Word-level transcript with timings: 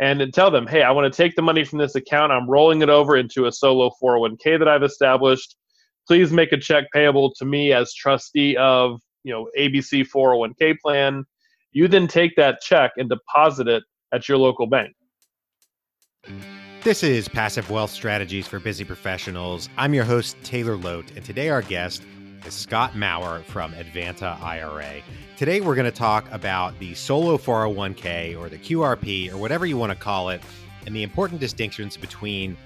and 0.00 0.32
tell 0.32 0.50
them, 0.50 0.66
hey, 0.66 0.82
I 0.82 0.90
want 0.90 1.12
to 1.12 1.16
take 1.16 1.36
the 1.36 1.42
money 1.42 1.62
from 1.62 1.78
this 1.78 1.94
account. 1.94 2.32
I'm 2.32 2.48
rolling 2.48 2.80
it 2.80 2.88
over 2.88 3.16
into 3.16 3.46
a 3.46 3.52
solo 3.52 3.90
401k 4.02 4.58
that 4.58 4.66
I've 4.66 4.82
established. 4.82 5.56
Please 6.08 6.32
make 6.32 6.52
a 6.52 6.56
check 6.56 6.84
payable 6.92 7.32
to 7.36 7.44
me 7.44 7.72
as 7.72 7.92
trustee 7.92 8.56
of 8.56 8.98
you 9.22 9.32
know 9.32 9.48
ABC 9.58 10.06
401k 10.08 10.78
plan. 10.80 11.24
You 11.72 11.86
then 11.86 12.08
take 12.08 12.34
that 12.36 12.60
check 12.62 12.92
and 12.96 13.08
deposit 13.08 13.68
it 13.68 13.84
at 14.12 14.28
your 14.28 14.38
local 14.38 14.66
bank. 14.66 14.92
This 16.82 17.02
is 17.02 17.28
Passive 17.28 17.70
Wealth 17.70 17.90
Strategies 17.90 18.46
for 18.46 18.58
Busy 18.58 18.84
Professionals. 18.84 19.68
I'm 19.76 19.92
your 19.92 20.04
host, 20.04 20.36
Taylor 20.42 20.78
Loht, 20.78 21.14
and 21.14 21.24
today 21.24 21.50
our 21.50 21.60
guest 21.60 22.02
is 22.46 22.54
Scott 22.54 22.96
Maurer 22.96 23.40
from 23.40 23.72
Advanta 23.72 24.40
IRA. 24.42 25.02
Today 25.36 25.60
we're 25.60 25.74
going 25.74 25.90
to 25.90 25.96
talk 25.96 26.30
about 26.32 26.78
the 26.78 26.94
solo 26.94 27.36
401k 27.36 28.38
or 28.38 28.48
the 28.48 28.58
QRP 28.58 29.32
or 29.32 29.36
whatever 29.36 29.66
you 29.66 29.76
want 29.76 29.90
to 29.90 29.98
call 29.98 30.30
it, 30.30 30.40
and 30.86 30.94
the 30.94 31.02
important 31.02 31.40
distinctions 31.40 31.96
between 31.96 32.56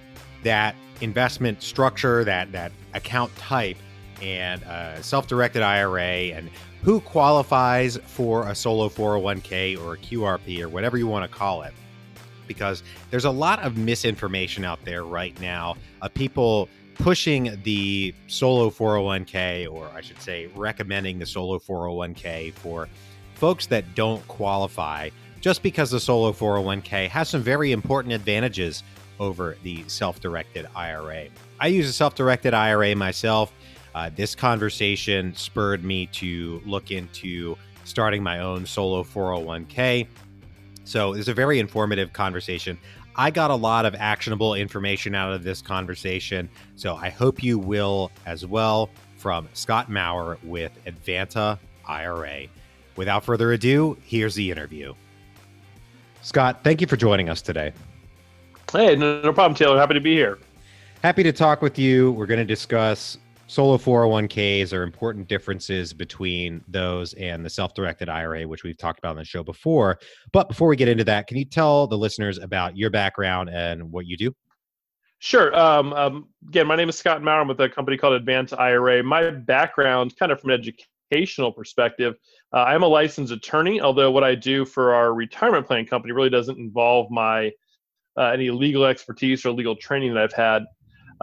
that 0.42 0.74
investment 1.00 1.62
structure, 1.62 2.24
that 2.24 2.52
that 2.52 2.72
account 2.94 3.34
type, 3.36 3.76
and 4.22 4.62
uh, 4.64 4.94
a 4.96 5.02
self-directed 5.02 5.62
IRA, 5.62 6.32
and 6.32 6.50
who 6.82 7.00
qualifies 7.00 7.96
for 8.04 8.48
a 8.48 8.54
solo 8.54 8.88
401k 8.88 9.78
or 9.82 9.94
a 9.94 9.98
QRP 9.98 10.60
or 10.60 10.68
whatever 10.68 10.96
you 10.96 11.06
want 11.06 11.30
to 11.30 11.36
call 11.36 11.62
it 11.62 11.72
because 12.46 12.82
there's 13.10 13.24
a 13.24 13.30
lot 13.30 13.58
of 13.60 13.76
misinformation 13.76 14.64
out 14.64 14.84
there 14.84 15.04
right 15.04 15.38
now 15.40 15.76
of 16.02 16.12
people 16.12 16.68
pushing 16.94 17.60
the 17.62 18.14
solo 18.26 18.70
401k, 18.70 19.70
or 19.70 19.88
I 19.94 20.00
should 20.00 20.20
say, 20.20 20.46
recommending 20.54 21.18
the 21.18 21.26
solo 21.26 21.58
401k 21.58 22.52
for 22.54 22.88
folks 23.34 23.66
that 23.66 23.94
don't 23.94 24.26
qualify, 24.28 25.10
just 25.40 25.62
because 25.62 25.90
the 25.90 26.00
solo 26.00 26.32
401k 26.32 27.08
has 27.08 27.28
some 27.28 27.42
very 27.42 27.72
important 27.72 28.14
advantages 28.14 28.82
over 29.20 29.56
the 29.62 29.84
self 29.86 30.20
directed 30.20 30.66
IRA. 30.74 31.26
I 31.60 31.68
use 31.68 31.88
a 31.88 31.92
self 31.92 32.14
directed 32.14 32.54
IRA 32.54 32.94
myself. 32.96 33.52
Uh, 33.94 34.10
this 34.14 34.34
conversation 34.34 35.34
spurred 35.36 35.84
me 35.84 36.06
to 36.06 36.60
look 36.64 36.90
into 36.90 37.56
starting 37.84 38.22
my 38.22 38.40
own 38.40 38.66
solo 38.66 39.04
401k. 39.04 40.06
So 40.84 41.14
it's 41.14 41.28
a 41.28 41.34
very 41.34 41.60
informative 41.60 42.12
conversation. 42.12 42.78
I 43.16 43.30
got 43.30 43.50
a 43.50 43.54
lot 43.54 43.86
of 43.86 43.94
actionable 43.94 44.54
information 44.54 45.14
out 45.14 45.32
of 45.32 45.44
this 45.44 45.62
conversation. 45.62 46.48
So 46.76 46.96
I 46.96 47.10
hope 47.10 47.42
you 47.42 47.58
will 47.58 48.10
as 48.26 48.44
well 48.44 48.90
from 49.16 49.48
Scott 49.52 49.88
Maurer 49.88 50.38
with 50.42 50.72
Advanta 50.86 51.58
IRA. 51.86 52.46
Without 52.96 53.24
further 53.24 53.52
ado, 53.52 53.96
here's 54.04 54.34
the 54.34 54.50
interview. 54.50 54.94
Scott, 56.22 56.60
thank 56.64 56.80
you 56.80 56.86
for 56.86 56.96
joining 56.96 57.28
us 57.28 57.42
today. 57.42 57.72
Hey, 58.72 58.96
no, 58.96 59.20
no 59.20 59.32
problem, 59.32 59.54
Taylor. 59.54 59.78
Happy 59.78 59.94
to 59.94 60.00
be 60.00 60.14
here. 60.14 60.38
Happy 61.02 61.22
to 61.22 61.32
talk 61.32 61.62
with 61.62 61.78
you. 61.78 62.12
We're 62.12 62.26
going 62.26 62.38
to 62.38 62.44
discuss 62.44 63.18
solo 63.54 63.78
401ks 63.78 64.72
are 64.72 64.82
important 64.82 65.28
differences 65.28 65.92
between 65.92 66.64
those 66.66 67.14
and 67.14 67.44
the 67.44 67.48
self-directed 67.48 68.08
IRA, 68.08 68.48
which 68.48 68.64
we've 68.64 68.76
talked 68.76 68.98
about 68.98 69.10
on 69.10 69.16
the 69.16 69.24
show 69.24 69.44
before. 69.44 70.00
But 70.32 70.48
before 70.48 70.66
we 70.66 70.74
get 70.74 70.88
into 70.88 71.04
that, 71.04 71.28
can 71.28 71.36
you 71.36 71.44
tell 71.44 71.86
the 71.86 71.96
listeners 71.96 72.38
about 72.38 72.76
your 72.76 72.90
background 72.90 73.50
and 73.50 73.92
what 73.92 74.06
you 74.06 74.16
do? 74.16 74.34
Sure. 75.20 75.56
Um, 75.56 75.92
um, 75.92 76.28
again, 76.48 76.66
my 76.66 76.74
name 76.74 76.88
is 76.88 76.98
Scott 76.98 77.22
Maurer. 77.22 77.42
I'm 77.42 77.48
with 77.48 77.60
a 77.60 77.68
company 77.68 77.96
called 77.96 78.20
Advanta 78.20 78.58
IRA. 78.58 79.04
My 79.04 79.30
background, 79.30 80.16
kind 80.18 80.32
of 80.32 80.40
from 80.40 80.50
an 80.50 80.60
educational 80.60 81.52
perspective, 81.52 82.16
uh, 82.52 82.64
I'm 82.64 82.82
a 82.82 82.88
licensed 82.88 83.32
attorney. 83.32 83.80
Although 83.80 84.10
what 84.10 84.24
I 84.24 84.34
do 84.34 84.64
for 84.64 84.94
our 84.94 85.14
retirement 85.14 85.68
plan 85.68 85.86
company 85.86 86.12
really 86.12 86.28
doesn't 86.28 86.58
involve 86.58 87.08
my 87.08 87.52
uh, 88.16 88.30
any 88.30 88.50
legal 88.50 88.84
expertise 88.84 89.46
or 89.46 89.52
legal 89.52 89.76
training 89.76 90.12
that 90.14 90.22
I've 90.24 90.32
had 90.32 90.64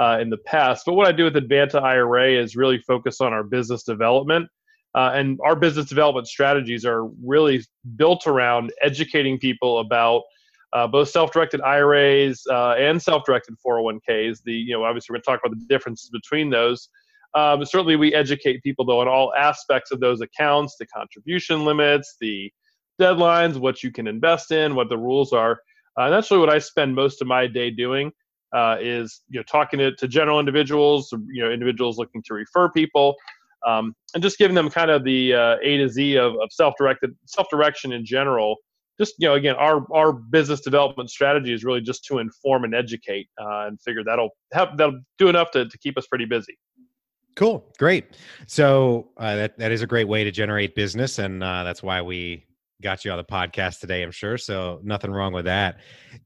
uh, 0.02 0.18
in 0.20 0.30
the 0.30 0.38
past. 0.38 0.84
But 0.86 0.94
what 0.94 1.08
I 1.08 1.12
do 1.12 1.26
with 1.26 1.36
Advanta 1.36 1.82
IRA 1.82 2.32
is 2.32 2.56
really 2.56 2.80
focus 2.80 3.22
on 3.22 3.34
our 3.34 3.44
business 3.44 3.84
development. 3.84 4.50
Uh, 4.96 5.12
and 5.14 5.40
our 5.46 5.56
business 5.56 5.86
development 5.86 6.28
strategies 6.28 6.86
are 6.86 7.06
really 7.24 7.64
built 7.96 8.25
around 8.28 8.74
educating 8.81 9.38
people 9.38 9.80
about 9.80 10.24
uh, 10.74 10.88
both 10.88 11.09
self-directed 11.09 11.62
IRAs 11.62 12.44
uh, 12.50 12.72
and 12.72 13.02
self-directed 13.02 13.56
401ks. 13.66 14.40
The 14.44 14.53
you 14.53 14.74
know 14.74 14.84
obviously 14.84 15.14
we're 15.14 15.18
going 15.18 15.22
to 15.22 15.31
talk 15.31 15.40
about 15.46 15.58
the 15.58 15.66
differences 15.68 16.09
between 16.09 16.50
those. 16.50 16.90
Um, 17.34 17.64
certainly, 17.64 17.96
we 17.96 18.14
educate 18.14 18.62
people 18.64 18.84
though 18.84 19.00
on 19.00 19.08
all 19.08 19.34
aspects 19.36 19.92
of 19.92 20.00
those 20.00 20.20
accounts, 20.20 20.75
the 20.78 20.88
contribution 20.88 21.64
limits, 21.64 22.18
the 22.20 22.52
deadlines, 23.00 23.58
what 23.58 23.84
you 23.84 23.92
can 23.92 24.08
invest 24.08 24.52
in, 24.52 24.75
what 24.75 24.90
the 24.90 24.98
rules 24.98 25.31
are. 25.31 25.62
Uh, 25.98 26.06
and 26.06 26.14
that's 26.14 26.31
really 26.31 26.42
what 26.46 26.54
I 26.54 26.59
spend 26.59 26.96
most 26.96 27.22
of 27.22 27.28
my 27.28 27.48
day 27.48 27.70
doing 27.70 28.12
uh, 28.53 28.78
is 28.79 29.22
you 29.29 29.39
know 29.39 29.44
talking 29.44 29.79
to, 29.79 29.95
to 29.95 30.07
general 30.07 30.39
individuals, 30.39 31.12
you 31.31 31.44
know 31.44 31.51
individuals 31.51 31.97
looking 31.97 32.22
to 32.23 32.34
refer 32.34 32.69
people, 32.69 33.16
um, 33.66 33.95
and 34.13 34.23
just 34.23 34.38
giving 34.38 34.56
them 34.56 34.69
kind 34.69 34.91
of 34.91 35.03
the 35.03 35.34
uh, 35.34 35.56
A 35.63 35.78
to 35.78 35.89
Z 35.89 36.16
of, 36.17 36.34
of 36.34 36.51
self-directed 36.51 37.16
self-direction 37.25 37.91
in 37.91 38.06
general. 38.06 38.57
Just 39.00 39.16
you 39.17 39.28
know, 39.28 39.35
again, 39.35 39.56
our 39.56 39.85
our 39.94 40.13
business 40.13 40.62
development 40.62 41.09
strategy 41.09 41.53
is 41.53 41.63
really 41.63 41.81
just 41.81 42.03
to 42.06 42.19
inform 42.19 42.63
and 42.66 42.75
educate, 42.75 43.28
uh, 43.41 43.67
and 43.67 43.81
figure 43.81 44.03
that'll 44.03 44.29
help 44.53 44.72
that'll 44.78 45.00
do 45.18 45.28
enough 45.28 45.51
to, 45.51 45.68
to 45.68 45.78
keep 45.78 45.97
us 45.97 46.07
pretty 46.07 46.25
busy. 46.25 46.57
Cool, 47.35 47.66
great. 47.79 48.18
So 48.47 49.09
uh, 49.18 49.35
that 49.35 49.57
that 49.57 49.72
is 49.72 49.81
a 49.81 49.88
great 49.88 50.07
way 50.07 50.23
to 50.23 50.31
generate 50.31 50.75
business, 50.75 51.19
and 51.19 51.44
uh, 51.44 51.63
that's 51.63 51.81
why 51.81 52.01
we 52.01 52.45
got 52.81 53.06
you 53.06 53.12
on 53.12 53.18
the 53.18 53.24
podcast 53.24 53.80
today, 53.80 54.03
I'm 54.03 54.12
sure. 54.12 54.38
So 54.38 54.80
nothing 54.84 55.12
wrong 55.12 55.34
with 55.34 55.46
that. 55.46 55.78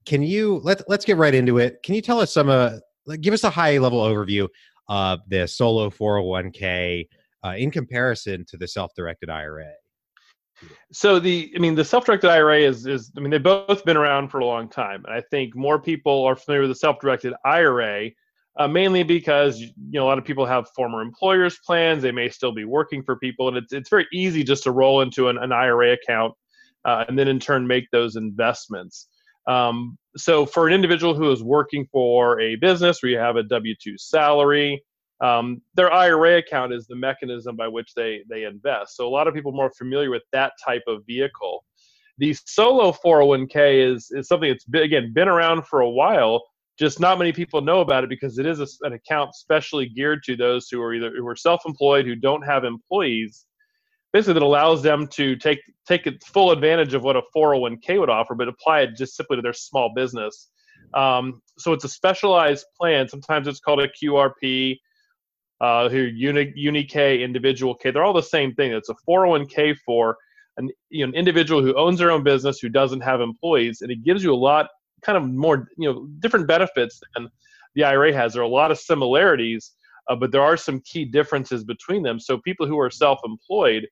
Can 0.05 0.23
you 0.23 0.61
let 0.63 0.87
let's 0.89 1.05
get 1.05 1.17
right 1.17 1.33
into 1.33 1.57
it. 1.57 1.81
Can 1.83 1.95
you 1.95 2.01
tell 2.01 2.19
us 2.19 2.33
some 2.33 2.49
uh 2.49 2.77
give 3.21 3.33
us 3.33 3.43
a 3.43 3.49
high 3.49 3.77
level 3.77 4.01
overview 4.01 4.47
of 4.87 5.19
the 5.27 5.47
solo 5.47 5.89
401k 5.89 7.07
uh, 7.43 7.55
in 7.57 7.71
comparison 7.71 8.45
to 8.47 8.57
the 8.57 8.67
self-directed 8.67 9.29
IRA? 9.29 9.71
So 10.91 11.19
the 11.19 11.51
I 11.55 11.59
mean 11.59 11.75
the 11.75 11.85
self-directed 11.85 12.29
IRA 12.29 12.61
is 12.61 12.85
is 12.87 13.11
I 13.17 13.19
mean 13.19 13.31
they've 13.31 13.43
both 13.43 13.83
been 13.85 13.97
around 13.97 14.29
for 14.29 14.39
a 14.39 14.45
long 14.45 14.69
time. 14.69 15.03
And 15.05 15.13
I 15.13 15.21
think 15.29 15.55
more 15.55 15.79
people 15.79 16.23
are 16.23 16.35
familiar 16.35 16.61
with 16.61 16.71
the 16.71 16.75
self-directed 16.75 17.33
IRA 17.43 18.11
uh, 18.57 18.67
mainly 18.67 19.03
because 19.03 19.59
you 19.59 19.73
know 19.93 20.05
a 20.05 20.07
lot 20.07 20.17
of 20.17 20.25
people 20.25 20.45
have 20.45 20.69
former 20.75 21.01
employers 21.01 21.59
plans 21.65 22.01
they 22.01 22.11
may 22.11 22.29
still 22.29 22.53
be 22.53 22.65
working 22.65 23.03
for 23.03 23.17
people 23.17 23.47
and 23.47 23.57
it's, 23.57 23.73
it's 23.73 23.89
very 23.89 24.07
easy 24.13 24.43
just 24.43 24.63
to 24.63 24.71
roll 24.71 25.01
into 25.01 25.27
an, 25.29 25.37
an 25.37 25.51
ira 25.51 25.93
account 25.93 26.33
uh, 26.85 27.05
and 27.07 27.17
then 27.17 27.27
in 27.27 27.39
turn 27.39 27.67
make 27.67 27.89
those 27.91 28.15
investments. 28.15 29.07
Um, 29.47 29.97
so 30.17 30.45
for 30.45 30.67
an 30.67 30.73
individual 30.73 31.13
who 31.13 31.31
is 31.31 31.43
working 31.43 31.85
for 31.91 32.39
a 32.39 32.55
business 32.55 33.01
where 33.01 33.11
you 33.11 33.17
have 33.17 33.35
a 33.35 33.43
W-2 33.43 33.99
salary, 33.99 34.83
um, 35.21 35.61
their 35.75 35.91
IRA 35.91 36.37
account 36.37 36.73
is 36.73 36.87
the 36.87 36.95
mechanism 36.95 37.55
by 37.55 37.67
which 37.67 37.93
they 37.95 38.21
they 38.29 38.43
invest. 38.43 38.95
So 38.95 39.07
a 39.07 39.09
lot 39.09 39.27
of 39.27 39.33
people 39.33 39.51
are 39.51 39.55
more 39.55 39.71
familiar 39.77 40.09
with 40.09 40.23
that 40.33 40.53
type 40.63 40.83
of 40.87 41.03
vehicle. 41.07 41.63
The 42.17 42.35
solo 42.45 42.91
401k 42.91 43.93
is 43.93 44.09
is 44.11 44.27
something 44.27 44.49
that's 44.49 44.65
been, 44.65 44.83
again 44.83 45.13
been 45.13 45.27
around 45.27 45.65
for 45.67 45.81
a 45.81 45.89
while. 45.89 46.43
Just 46.77 46.99
not 46.99 47.17
many 47.17 47.31
people 47.31 47.61
know 47.61 47.79
about 47.79 48.03
it 48.03 48.09
because 48.09 48.37
it 48.37 48.45
is 48.45 48.59
a, 48.59 48.67
an 48.85 48.93
account 48.93 49.33
specially 49.35 49.87
geared 49.87 50.23
to 50.23 50.35
those 50.35 50.67
who 50.69 50.81
are 50.81 50.93
either 50.93 51.11
who 51.15 51.25
are 51.27 51.35
self-employed 51.35 52.05
who 52.05 52.15
don't 52.15 52.41
have 52.41 52.65
employees 52.65 53.45
basically 54.15 54.33
that 54.35 54.43
allows 54.43 54.81
them 54.81 55.05
to 55.05 55.35
take 55.35 55.59
take 55.85 56.07
full 56.23 56.51
advantage 56.51 56.93
of 56.93 57.03
what 57.03 57.17
a 57.17 57.21
401k 57.35 57.99
would 57.99 58.09
offer, 58.09 58.33
but 58.33 58.47
apply 58.47 58.79
it 58.79 58.95
just 58.95 59.13
simply 59.17 59.35
to 59.35 59.41
their 59.41 59.51
small 59.51 59.91
business. 59.93 60.51
Um, 60.93 61.41
so 61.57 61.73
it's 61.73 61.83
a 61.83 61.89
specialized 61.89 62.65
plan. 62.79 63.09
Sometimes 63.09 63.45
it's 63.45 63.59
called 63.59 63.81
a 63.81 63.89
QRP, 63.89 64.77
uh, 65.59 65.89
here 65.89 66.07
Uni, 66.07 66.53
UniK, 66.57 67.21
Individual 67.21 67.75
K. 67.75 67.91
They're 67.91 68.05
all 68.05 68.13
the 68.13 68.23
same 68.23 68.53
thing. 68.53 68.71
It's 68.71 68.87
a 68.87 68.95
401k 69.05 69.75
for 69.85 70.15
an, 70.55 70.69
you 70.89 71.05
know, 71.05 71.09
an 71.09 71.15
individual 71.15 71.61
who 71.61 71.73
owns 71.75 71.99
their 71.99 72.11
own 72.11 72.23
business 72.23 72.59
who 72.59 72.69
doesn't 72.69 73.01
have 73.01 73.19
employees, 73.19 73.81
and 73.81 73.91
it 73.91 74.01
gives 74.05 74.23
you 74.23 74.33
a 74.33 74.41
lot, 74.49 74.69
kind 75.01 75.17
of 75.17 75.29
more, 75.29 75.67
you 75.77 75.91
know, 75.91 76.07
different 76.19 76.47
benefits 76.47 77.01
than 77.15 77.27
the 77.73 77.83
IRA 77.83 78.13
has. 78.13 78.31
There 78.31 78.41
are 78.41 78.45
a 78.45 78.59
lot 78.61 78.71
of 78.71 78.79
similarities, 78.79 79.73
uh, 80.09 80.15
but 80.15 80.31
there 80.31 80.41
are 80.41 80.55
some 80.55 80.79
key 80.85 81.03
differences 81.03 81.65
between 81.65 82.01
them. 82.01 82.17
So 82.17 82.37
people 82.37 82.65
who 82.65 82.79
are 82.79 82.89
self-employed 82.89 83.85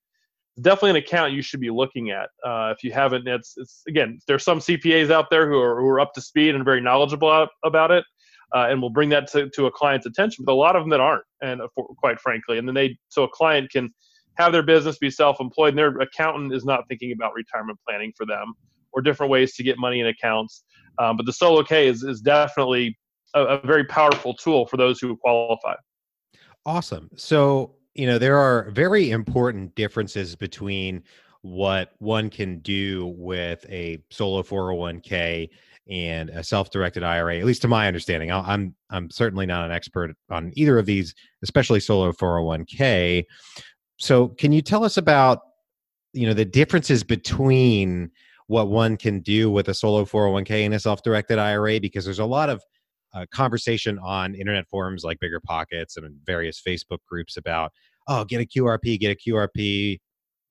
definitely 0.62 0.92
an 0.92 0.96
account 0.98 1.34
you 1.34 1.42
should 1.42 1.60
be 1.60 1.70
looking 1.70 2.12
at. 2.12 2.30
Uh, 2.46 2.74
if 2.76 2.84
you 2.84 2.92
haven't, 2.92 3.28
it's, 3.28 3.56
it's 3.58 3.84
again, 3.88 4.20
there's 4.28 4.44
some 4.44 4.60
CPAs 4.60 5.10
out 5.12 5.30
there 5.30 5.50
who 5.50 5.60
are, 5.60 5.80
who 5.80 5.88
are 5.88 6.00
up 6.00 6.14
to 6.14 6.22
speed 6.22 6.56
and 6.56 6.64
very 6.64 6.82
knowledgeable 6.82 7.48
about 7.64 7.92
it. 7.92 8.06
Uh, 8.56 8.68
and 8.70 8.80
will 8.80 8.92
bring 8.92 9.10
that 9.10 9.26
to, 9.32 9.50
to 9.50 9.66
a 9.66 9.72
client's 9.72 10.06
attention, 10.06 10.46
but 10.46 10.52
a 10.52 10.54
lot 10.54 10.76
of 10.76 10.84
them 10.84 10.92
that 10.92 11.00
aren't, 11.00 11.24
and 11.42 11.60
quite 11.98 12.20
frankly, 12.20 12.60
and 12.60 12.68
then 12.68 12.76
they 12.76 12.96
so 13.10 13.24
a 13.24 13.30
client 13.30 13.68
can 13.72 13.92
have 14.36 14.52
their 14.52 14.62
business 14.62 15.00
be 15.00 15.10
self-employed, 15.10 15.70
and 15.70 15.78
their 15.80 16.00
accountant 16.00 16.54
is 16.54 16.64
not 16.64 16.88
thinking 16.88 17.12
about 17.12 17.34
retirement 17.34 17.80
planning 17.88 18.14
for 18.16 18.28
them 18.28 18.54
or 18.92 19.02
different 19.02 19.32
ways 19.32 19.56
to 19.56 19.64
get 19.64 19.78
money 19.80 20.00
in 20.00 20.06
accounts. 20.08 20.64
Um, 21.00 21.18
but 21.18 21.26
the 21.26 21.34
solo 21.34 21.64
K 21.64 21.88
is 21.88 22.04
is 22.04 22.22
definitely 22.22 22.96
a, 23.34 23.44
a 23.44 23.66
very 23.66 23.86
powerful 23.86 24.36
tool 24.36 24.68
for 24.68 24.78
those 24.78 25.00
who 25.00 25.18
qualify. 25.18 25.74
Awesome. 26.66 27.10
So 27.16 27.76
you 27.96 28.08
know 28.08 28.18
there 28.18 28.38
are 28.38 28.70
very 28.72 29.12
important 29.12 29.76
differences 29.76 30.36
between 30.36 31.04
what 31.42 31.92
one 32.00 32.30
can 32.30 32.60
do 32.60 33.14
with 33.18 33.66
a 33.70 34.02
solo 34.10 34.42
401k 34.42 35.50
and 35.90 36.30
a 36.30 36.44
self-directed 36.44 37.04
IRA. 37.04 37.38
At 37.38 37.46
least 37.46 37.62
to 37.64 37.68
my 37.68 37.88
understanding, 37.88 38.32
I'm 38.32 38.74
I'm 38.90 39.10
certainly 39.12 39.46
not 39.46 39.66
an 39.66 39.72
expert 39.72 40.16
on 40.30 40.52
either 40.56 40.80
of 40.80 40.86
these, 40.86 41.14
especially 41.44 41.80
solo 41.80 42.12
401k. 42.12 43.26
So, 43.98 44.30
can 44.30 44.52
you 44.52 44.62
tell 44.62 44.84
us 44.84 44.98
about 44.98 45.40
you 46.14 46.26
know 46.26 46.34
the 46.34 46.46
differences 46.46 47.04
between 47.04 48.12
what 48.48 48.70
one 48.70 48.98
can 48.98 49.20
do 49.20 49.50
with 49.52 49.68
a 49.68 49.74
solo 49.74 50.06
401k 50.06 50.66
and 50.66 50.74
a 50.74 50.80
self-directed 50.80 51.38
IRA? 51.38 51.80
Because 51.80 52.06
there's 52.06 52.20
a 52.20 52.26
lot 52.26 52.50
of 52.50 52.64
uh, 53.14 53.26
conversation 53.32 54.00
on 54.00 54.36
internet 54.36 54.68
forums 54.70 55.04
like 55.04 55.20
Bigger 55.20 55.40
Pockets 55.40 55.98
and 55.98 56.16
various 56.26 56.62
Facebook 56.66 57.00
groups 57.08 57.38
about, 57.38 57.72
oh, 58.08 58.26
get 58.26 58.42
a 58.42 58.46
QRP, 58.46 59.00
get 59.00 59.12
a 59.12 59.30
QRP, 59.30 60.00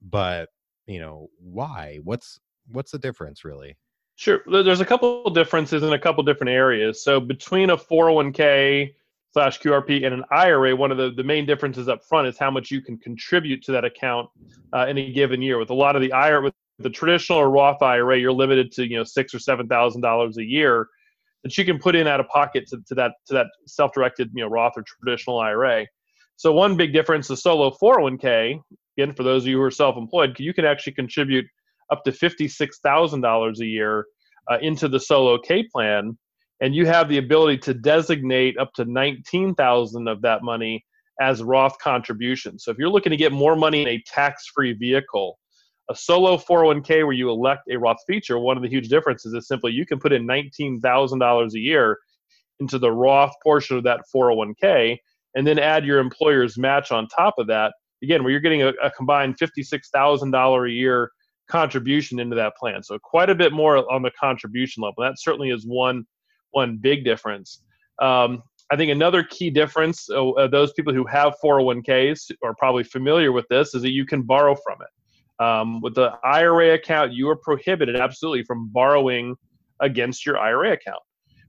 but 0.02 0.48
you 0.86 1.00
know 1.00 1.28
why? 1.38 2.00
What's 2.02 2.38
what's 2.70 2.92
the 2.92 2.98
difference 2.98 3.44
really? 3.44 3.76
Sure. 4.16 4.42
There's 4.46 4.80
a 4.80 4.84
couple 4.84 5.30
differences 5.30 5.82
in 5.82 5.92
a 5.92 5.98
couple 5.98 6.22
different 6.22 6.50
areas. 6.50 7.02
So 7.02 7.18
between 7.18 7.70
a 7.70 7.76
401k 7.76 8.94
slash 9.32 9.58
QRP 9.60 10.04
and 10.04 10.14
an 10.14 10.24
IRA, 10.30 10.76
one 10.76 10.92
of 10.92 10.98
the, 10.98 11.10
the 11.10 11.24
main 11.24 11.46
differences 11.46 11.88
up 11.88 12.04
front 12.04 12.28
is 12.28 12.38
how 12.38 12.50
much 12.50 12.70
you 12.70 12.80
can 12.82 12.98
contribute 12.98 13.62
to 13.64 13.72
that 13.72 13.84
account 13.84 14.28
uh, 14.74 14.86
in 14.86 14.98
a 14.98 15.12
given 15.12 15.40
year. 15.40 15.58
With 15.58 15.70
a 15.70 15.74
lot 15.74 15.96
of 15.96 16.02
the 16.02 16.12
IRA, 16.12 16.42
with 16.42 16.54
the 16.78 16.90
traditional 16.90 17.38
or 17.38 17.50
Roth 17.50 17.82
IRA, 17.82 18.18
you're 18.18 18.32
limited 18.32 18.70
to 18.72 18.86
you 18.86 18.96
know 18.98 19.04
six 19.04 19.34
or 19.34 19.38
seven 19.38 19.66
thousand 19.66 20.02
dollars 20.02 20.36
a 20.36 20.44
year 20.44 20.88
that 21.42 21.56
you 21.58 21.64
can 21.64 21.78
put 21.78 21.94
in 21.96 22.06
out 22.06 22.20
of 22.20 22.28
pocket 22.28 22.66
to, 22.68 22.78
to 22.86 22.94
that 22.94 23.12
to 23.26 23.34
that 23.34 23.46
self-directed 23.66 24.30
you 24.34 24.42
know 24.42 24.48
Roth 24.48 24.74
or 24.76 24.82
traditional 24.82 25.38
IRA. 25.38 25.86
So 26.36 26.52
one 26.52 26.76
big 26.76 26.92
difference, 26.92 27.28
the 27.28 27.36
solo 27.36 27.76
401k, 27.82 28.60
again 28.96 29.14
for 29.14 29.22
those 29.22 29.44
of 29.44 29.48
you 29.48 29.56
who 29.56 29.62
are 29.62 29.70
self-employed, 29.70 30.38
you 30.38 30.54
can 30.54 30.64
actually 30.64 30.94
contribute 30.94 31.46
up 31.90 32.02
to 32.04 32.10
$56,000 32.10 33.58
a 33.58 33.66
year 33.66 34.06
uh, 34.50 34.58
into 34.60 34.88
the 34.88 34.98
solo 34.98 35.38
K 35.38 35.64
plan. 35.70 36.16
And 36.60 36.74
you 36.74 36.86
have 36.86 37.08
the 37.08 37.18
ability 37.18 37.58
to 37.58 37.74
designate 37.74 38.56
up 38.56 38.72
to 38.74 38.84
19,000 38.84 40.08
of 40.08 40.22
that 40.22 40.42
money 40.42 40.84
as 41.20 41.42
Roth 41.42 41.76
contributions. 41.78 42.64
So 42.64 42.70
if 42.70 42.78
you're 42.78 42.88
looking 42.88 43.10
to 43.10 43.16
get 43.16 43.32
more 43.32 43.56
money 43.56 43.82
in 43.82 43.88
a 43.88 44.02
tax-free 44.06 44.74
vehicle, 44.74 45.38
a 45.92 45.96
solo 45.96 46.38
401k 46.38 47.04
where 47.04 47.12
you 47.12 47.30
elect 47.30 47.68
a 47.70 47.76
Roth 47.76 47.98
feature, 48.06 48.38
one 48.38 48.56
of 48.56 48.62
the 48.62 48.68
huge 48.68 48.88
differences 48.88 49.34
is 49.34 49.46
simply 49.46 49.72
you 49.72 49.84
can 49.84 49.98
put 49.98 50.12
in 50.12 50.26
$19,000 50.26 51.52
a 51.52 51.58
year 51.58 51.98
into 52.60 52.78
the 52.78 52.90
Roth 52.90 53.32
portion 53.42 53.76
of 53.76 53.84
that 53.84 54.00
401k 54.14 54.96
and 55.34 55.46
then 55.46 55.58
add 55.58 55.84
your 55.84 55.98
employer's 55.98 56.56
match 56.58 56.92
on 56.92 57.08
top 57.08 57.34
of 57.38 57.46
that. 57.48 57.74
Again, 58.02 58.22
where 58.22 58.32
you're 58.32 58.40
getting 58.40 58.62
a, 58.62 58.72
a 58.82 58.90
combined 58.90 59.36
$56,000 59.38 60.68
a 60.68 60.72
year 60.72 61.10
contribution 61.48 62.18
into 62.18 62.36
that 62.36 62.56
plan. 62.56 62.82
So 62.82 62.98
quite 62.98 63.28
a 63.28 63.34
bit 63.34 63.52
more 63.52 63.76
on 63.92 64.02
the 64.02 64.10
contribution 64.18 64.82
level. 64.82 65.02
That 65.02 65.20
certainly 65.20 65.50
is 65.50 65.66
one 65.66 66.06
one 66.52 66.76
big 66.76 67.04
difference. 67.04 67.62
Um, 68.00 68.42
I 68.70 68.76
think 68.76 68.90
another 68.90 69.22
key 69.22 69.50
difference, 69.50 70.08
uh, 70.10 70.30
uh 70.30 70.48
those 70.48 70.72
people 70.72 70.92
who 70.92 71.06
have 71.06 71.34
401ks 71.42 72.30
are 72.42 72.54
probably 72.54 72.84
familiar 72.84 73.32
with 73.32 73.46
this, 73.48 73.74
is 73.74 73.82
that 73.82 73.92
you 73.92 74.04
can 74.04 74.22
borrow 74.22 74.54
from 74.54 74.78
it. 74.80 74.88
Um, 75.42 75.80
with 75.80 75.96
the 75.96 76.12
IRA 76.22 76.74
account, 76.74 77.12
you 77.12 77.28
are 77.28 77.36
prohibited 77.36 77.96
absolutely 77.96 78.44
from 78.44 78.68
borrowing 78.68 79.34
against 79.80 80.24
your 80.24 80.38
IRA 80.38 80.72
account. 80.72 81.02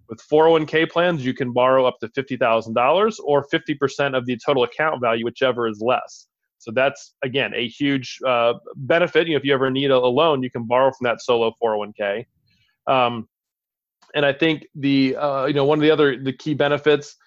With 0.10 0.20
401k 0.32 0.90
plans, 0.90 1.24
you 1.24 1.34
can 1.34 1.54
borrow 1.54 1.86
up 1.86 2.00
to 2.00 2.08
$50,000 2.08 3.20
or 3.24 3.46
50% 3.54 4.18
of 4.18 4.26
the 4.26 4.38
total 4.44 4.64
account 4.64 5.00
value, 5.00 5.24
whichever 5.26 5.68
is 5.68 5.80
less. 5.80 6.28
So 6.58 6.72
that's 6.72 7.14
again 7.24 7.52
a 7.54 7.68
huge 7.68 8.18
uh, 8.26 8.54
benefit. 8.76 9.28
You 9.28 9.34
know, 9.34 9.38
if 9.38 9.44
you 9.44 9.54
ever 9.54 9.70
need 9.70 9.92
a, 9.92 10.00
loan, 10.00 10.42
you 10.42 10.50
can 10.50 10.66
borrow 10.66 10.92
from 10.92 11.06
that 11.06 11.22
solo 11.22 11.54
401k. 11.62 12.26
Um, 12.88 13.28
and 14.16 14.26
I 14.26 14.34
think 14.34 14.66
the 14.74 15.16
uh, 15.18 15.46
you 15.46 15.54
know 15.54 15.66
one 15.66 15.78
of 15.78 15.82
the 15.82 15.92
other 15.92 16.18
the 16.18 16.32
key 16.32 16.54
benefits 16.54 17.18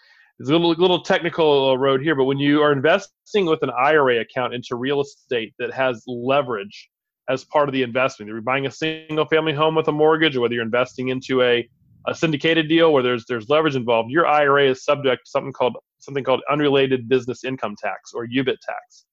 is 0.40 0.48
a 0.48 0.52
little 0.52 0.70
little 0.72 1.02
technical 1.02 1.70
uh, 1.70 1.74
road 1.76 2.02
here, 2.02 2.14
but 2.14 2.24
when 2.24 2.38
you 2.38 2.62
are 2.62 2.72
investing 2.72 3.46
with 3.46 3.62
an 3.62 3.70
IRA 3.70 4.20
account 4.20 4.54
into 4.54 4.76
real 4.76 5.00
estate 5.00 5.54
that 5.58 5.72
has 5.72 6.02
leverage 6.06 6.90
as 7.28 7.44
part 7.44 7.68
of 7.68 7.72
the 7.72 7.82
investment, 7.82 8.30
you're 8.30 8.40
buying 8.40 8.66
a 8.66 8.70
single 8.70 9.26
family 9.26 9.52
home 9.52 9.74
with 9.74 9.88
a 9.88 9.92
mortgage, 9.92 10.36
or 10.36 10.40
whether 10.40 10.54
you're 10.54 10.62
investing 10.62 11.08
into 11.08 11.42
a 11.42 11.68
a 12.08 12.14
syndicated 12.14 12.68
deal 12.68 12.92
where 12.92 13.02
there's 13.02 13.24
there's 13.26 13.48
leverage 13.48 13.76
involved, 13.76 14.10
your 14.10 14.26
IRA 14.26 14.70
is 14.70 14.84
subject 14.84 15.24
to 15.24 15.30
something 15.30 15.52
called 15.52 15.76
something 15.98 16.22
called 16.22 16.42
unrelated 16.50 17.08
business 17.08 17.42
income 17.42 17.74
tax 17.82 18.12
or 18.14 18.26
UBIT 18.26 18.58
tax 18.60 19.06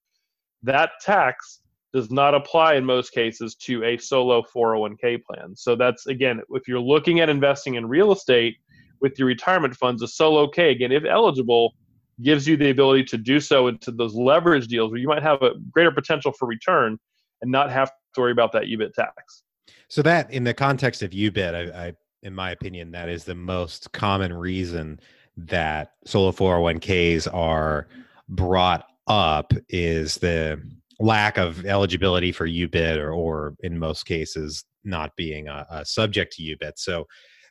that 0.64 0.92
tax 1.02 1.60
does 1.94 2.10
not 2.10 2.34
apply 2.34 2.74
in 2.74 2.84
most 2.84 3.12
cases 3.12 3.54
to 3.54 3.84
a 3.84 3.98
solo 3.98 4.42
401k 4.42 5.22
plan. 5.24 5.56
So 5.56 5.76
that's 5.76 6.08
again, 6.08 6.42
if 6.50 6.68
you're 6.68 6.80
looking 6.80 7.20
at 7.20 7.30
investing 7.30 7.76
in 7.76 7.86
real 7.88 8.12
estate 8.12 8.58
with 9.04 9.20
your 9.20 9.28
retirement 9.28 9.76
funds, 9.76 10.02
a 10.02 10.08
solo 10.08 10.48
K 10.48 10.72
again, 10.72 10.92
if 10.92 11.04
eligible, 11.04 11.76
gives 12.22 12.48
you 12.48 12.58
the 12.58 12.70
ability 12.70 13.04
to 13.04 13.18
do 13.18 13.40
so 13.40 13.68
into 13.68 13.92
those 13.92 14.16
leverage 14.16 14.68
deals 14.68 14.92
where 14.92 15.00
you 15.00 15.08
might 15.08 15.22
have 15.22 15.42
a 15.44 15.52
greater 15.72 15.92
potential 15.92 16.32
for 16.32 16.48
return 16.48 16.98
and 17.42 17.52
not 17.52 17.70
have 17.70 17.92
to 18.16 18.22
worry 18.22 18.32
about 18.32 18.52
that 18.54 18.64
UBIT 18.64 18.94
tax. 18.94 19.44
So 19.90 20.02
that, 20.04 20.32
in 20.32 20.44
the 20.44 20.54
context 20.54 21.04
of 21.04 21.12
UBIT, 21.12 21.54
I, 21.54 21.88
I 21.88 21.94
in 22.24 22.34
my 22.34 22.52
opinion, 22.52 22.92
that 22.92 23.10
is 23.10 23.26
the 23.26 23.36
most 23.36 23.92
common 23.92 24.34
reason 24.34 25.00
that 25.36 25.92
solo 26.06 26.32
401ks 26.32 27.28
are 27.34 27.88
brought 28.30 28.86
up 29.08 29.52
is 29.68 30.16
the 30.16 30.62
lack 31.00 31.38
of 31.38 31.66
eligibility 31.66 32.32
for 32.32 32.48
UBIT 32.48 32.98
or, 32.98 33.12
or 33.12 33.56
in 33.60 33.78
most 33.78 34.06
cases 34.06 34.64
not 34.86 35.14
being 35.18 35.50
a, 35.50 35.66
a 35.70 35.86
subject 35.86 36.34
to 36.34 36.44
UBIT. 36.44 36.74
So 36.78 37.06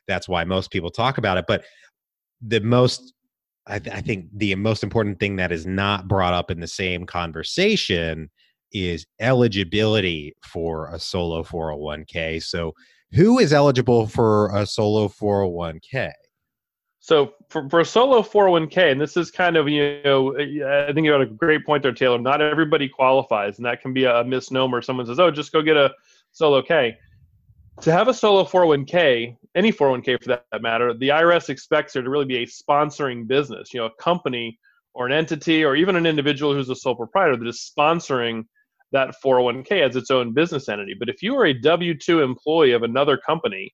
that's 0.07 0.27
why 0.27 0.43
most 0.43 0.71
people 0.71 0.89
talk 0.89 1.17
about 1.17 1.37
it. 1.37 1.45
But 1.47 1.63
the 2.41 2.59
most 2.59 3.13
I, 3.65 3.79
th- 3.79 3.95
I, 3.95 4.01
think 4.01 4.25
the 4.35 4.53
most 4.55 4.83
important 4.83 5.21
thing 5.21 5.37
that 5.37 5.53
is 5.53 5.65
not 5.65 6.07
brought 6.07 6.33
up 6.33 6.51
in 6.51 6.59
the 6.59 6.67
same 6.67 7.05
conversation 7.05 8.29
is 8.73 9.05
eligibility 9.21 10.35
for 10.43 10.87
a 10.87 10.99
solo 10.99 11.43
401k. 11.43 12.43
So, 12.43 12.73
who 13.13 13.39
is 13.39 13.53
eligible 13.53 14.07
for 14.07 14.53
a 14.55 14.65
solo 14.65 15.07
401k? 15.07 16.11
So 16.99 17.33
for, 17.49 17.69
for 17.69 17.81
a 17.81 17.85
solo 17.85 18.21
401k, 18.21 18.93
and 18.93 19.01
this 19.01 19.17
is 19.17 19.29
kind 19.29 19.57
of, 19.57 19.67
you 19.67 20.01
know, 20.05 20.37
I 20.37 20.91
think 20.93 21.03
you 21.03 21.11
had 21.11 21.19
a 21.19 21.25
great 21.25 21.65
point 21.65 21.83
there, 21.83 21.91
Taylor. 21.91 22.17
Not 22.17 22.41
everybody 22.41 22.87
qualifies, 22.87 23.57
and 23.57 23.65
that 23.65 23.81
can 23.81 23.93
be 23.93 24.05
a 24.05 24.23
misnomer. 24.23 24.81
Someone 24.81 25.05
says, 25.05 25.19
oh, 25.19 25.29
just 25.29 25.51
go 25.51 25.61
get 25.61 25.75
a 25.75 25.91
solo 26.31 26.61
K. 26.61 26.97
To 27.81 27.91
have 27.91 28.07
a 28.07 28.13
solo 28.13 28.45
401k, 28.45 29.35
any 29.55 29.73
401k 29.73 30.23
for 30.23 30.29
that 30.29 30.61
matter, 30.61 30.93
the 30.93 31.09
IRS 31.09 31.49
expects 31.49 31.93
there 31.93 32.03
to 32.03 32.09
really 32.09 32.25
be 32.25 32.43
a 32.43 32.45
sponsoring 32.45 33.27
business, 33.27 33.73
you 33.73 33.79
know, 33.79 33.87
a 33.87 34.01
company 34.01 34.57
or 34.93 35.05
an 35.05 35.11
entity 35.11 35.63
or 35.63 35.75
even 35.75 35.95
an 35.95 36.05
individual 36.05 36.53
who's 36.53 36.69
a 36.69 36.75
sole 36.75 36.95
proprietor 36.95 37.35
that 37.35 37.47
is 37.47 37.73
sponsoring 37.77 38.45
that 38.91 39.15
401k 39.25 39.81
as 39.81 39.95
its 39.95 40.11
own 40.11 40.33
business 40.33 40.69
entity. 40.69 40.95
But 40.97 41.09
if 41.09 41.21
you 41.21 41.35
are 41.35 41.45
a 41.45 41.53
W 41.53 41.97
2 41.97 42.21
employee 42.21 42.71
of 42.71 42.83
another 42.83 43.17
company, 43.17 43.73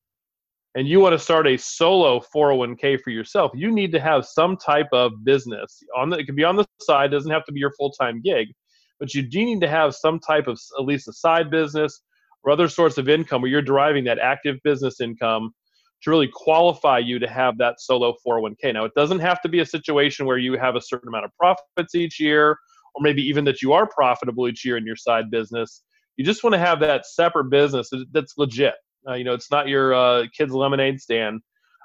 and 0.75 0.87
you 0.87 0.99
want 0.99 1.13
to 1.13 1.19
start 1.19 1.47
a 1.47 1.57
solo 1.57 2.21
401k 2.33 3.01
for 3.01 3.09
yourself, 3.09 3.51
you 3.53 3.71
need 3.71 3.91
to 3.91 3.99
have 3.99 4.25
some 4.25 4.55
type 4.55 4.87
of 4.93 5.23
business 5.23 5.83
on 5.97 6.09
the, 6.09 6.17
it 6.17 6.25
can 6.25 6.35
be 6.35 6.43
on 6.43 6.55
the 6.55 6.65
side, 6.79 7.11
doesn't 7.11 7.31
have 7.31 7.45
to 7.45 7.51
be 7.51 7.59
your 7.59 7.73
full-time 7.73 8.21
gig, 8.21 8.47
but 8.99 9.13
you 9.13 9.23
do 9.23 9.43
need 9.43 9.61
to 9.61 9.67
have 9.67 9.95
some 9.95 10.19
type 10.19 10.47
of 10.47 10.59
at 10.77 10.85
least 10.85 11.07
a 11.07 11.13
side 11.13 11.49
business 11.49 12.01
or 12.49 12.51
other 12.51 12.67
source 12.67 12.97
of 12.97 13.07
income 13.07 13.41
where 13.41 13.51
you're 13.51 13.61
deriving 13.61 14.03
that 14.05 14.19
active 14.19 14.57
business 14.63 14.99
income 14.99 15.51
to 16.01 16.09
really 16.09 16.29
qualify 16.31 16.97
you 16.97 17.19
to 17.19 17.27
have 17.27 17.57
that 17.57 17.79
solo 17.79 18.15
401k. 18.25 18.73
Now, 18.73 18.85
it 18.85 18.93
doesn't 18.95 19.19
have 19.19 19.41
to 19.41 19.49
be 19.49 19.59
a 19.59 19.65
situation 19.65 20.25
where 20.25 20.37
you 20.37 20.57
have 20.57 20.75
a 20.75 20.81
certain 20.81 21.09
amount 21.09 21.25
of 21.25 21.31
profits 21.37 21.93
each 21.93 22.19
year, 22.19 22.51
or 22.95 23.01
maybe 23.01 23.21
even 23.21 23.43
that 23.45 23.61
you 23.61 23.73
are 23.73 23.87
profitable 23.87 24.47
each 24.47 24.65
year 24.65 24.77
in 24.77 24.85
your 24.85 24.95
side 24.95 25.29
business. 25.29 25.83
You 26.17 26.25
just 26.25 26.43
want 26.43 26.53
to 26.53 26.59
have 26.59 26.79
that 26.79 27.05
separate 27.05 27.49
business 27.49 27.89
that's 28.11 28.33
legit. 28.37 28.75
Uh, 29.07 29.13
you 29.13 29.23
know, 29.23 29.33
it's 29.33 29.51
not 29.51 29.67
your 29.67 29.93
uh, 29.93 30.25
kid's 30.35 30.53
lemonade 30.53 30.99
stand. 30.99 31.41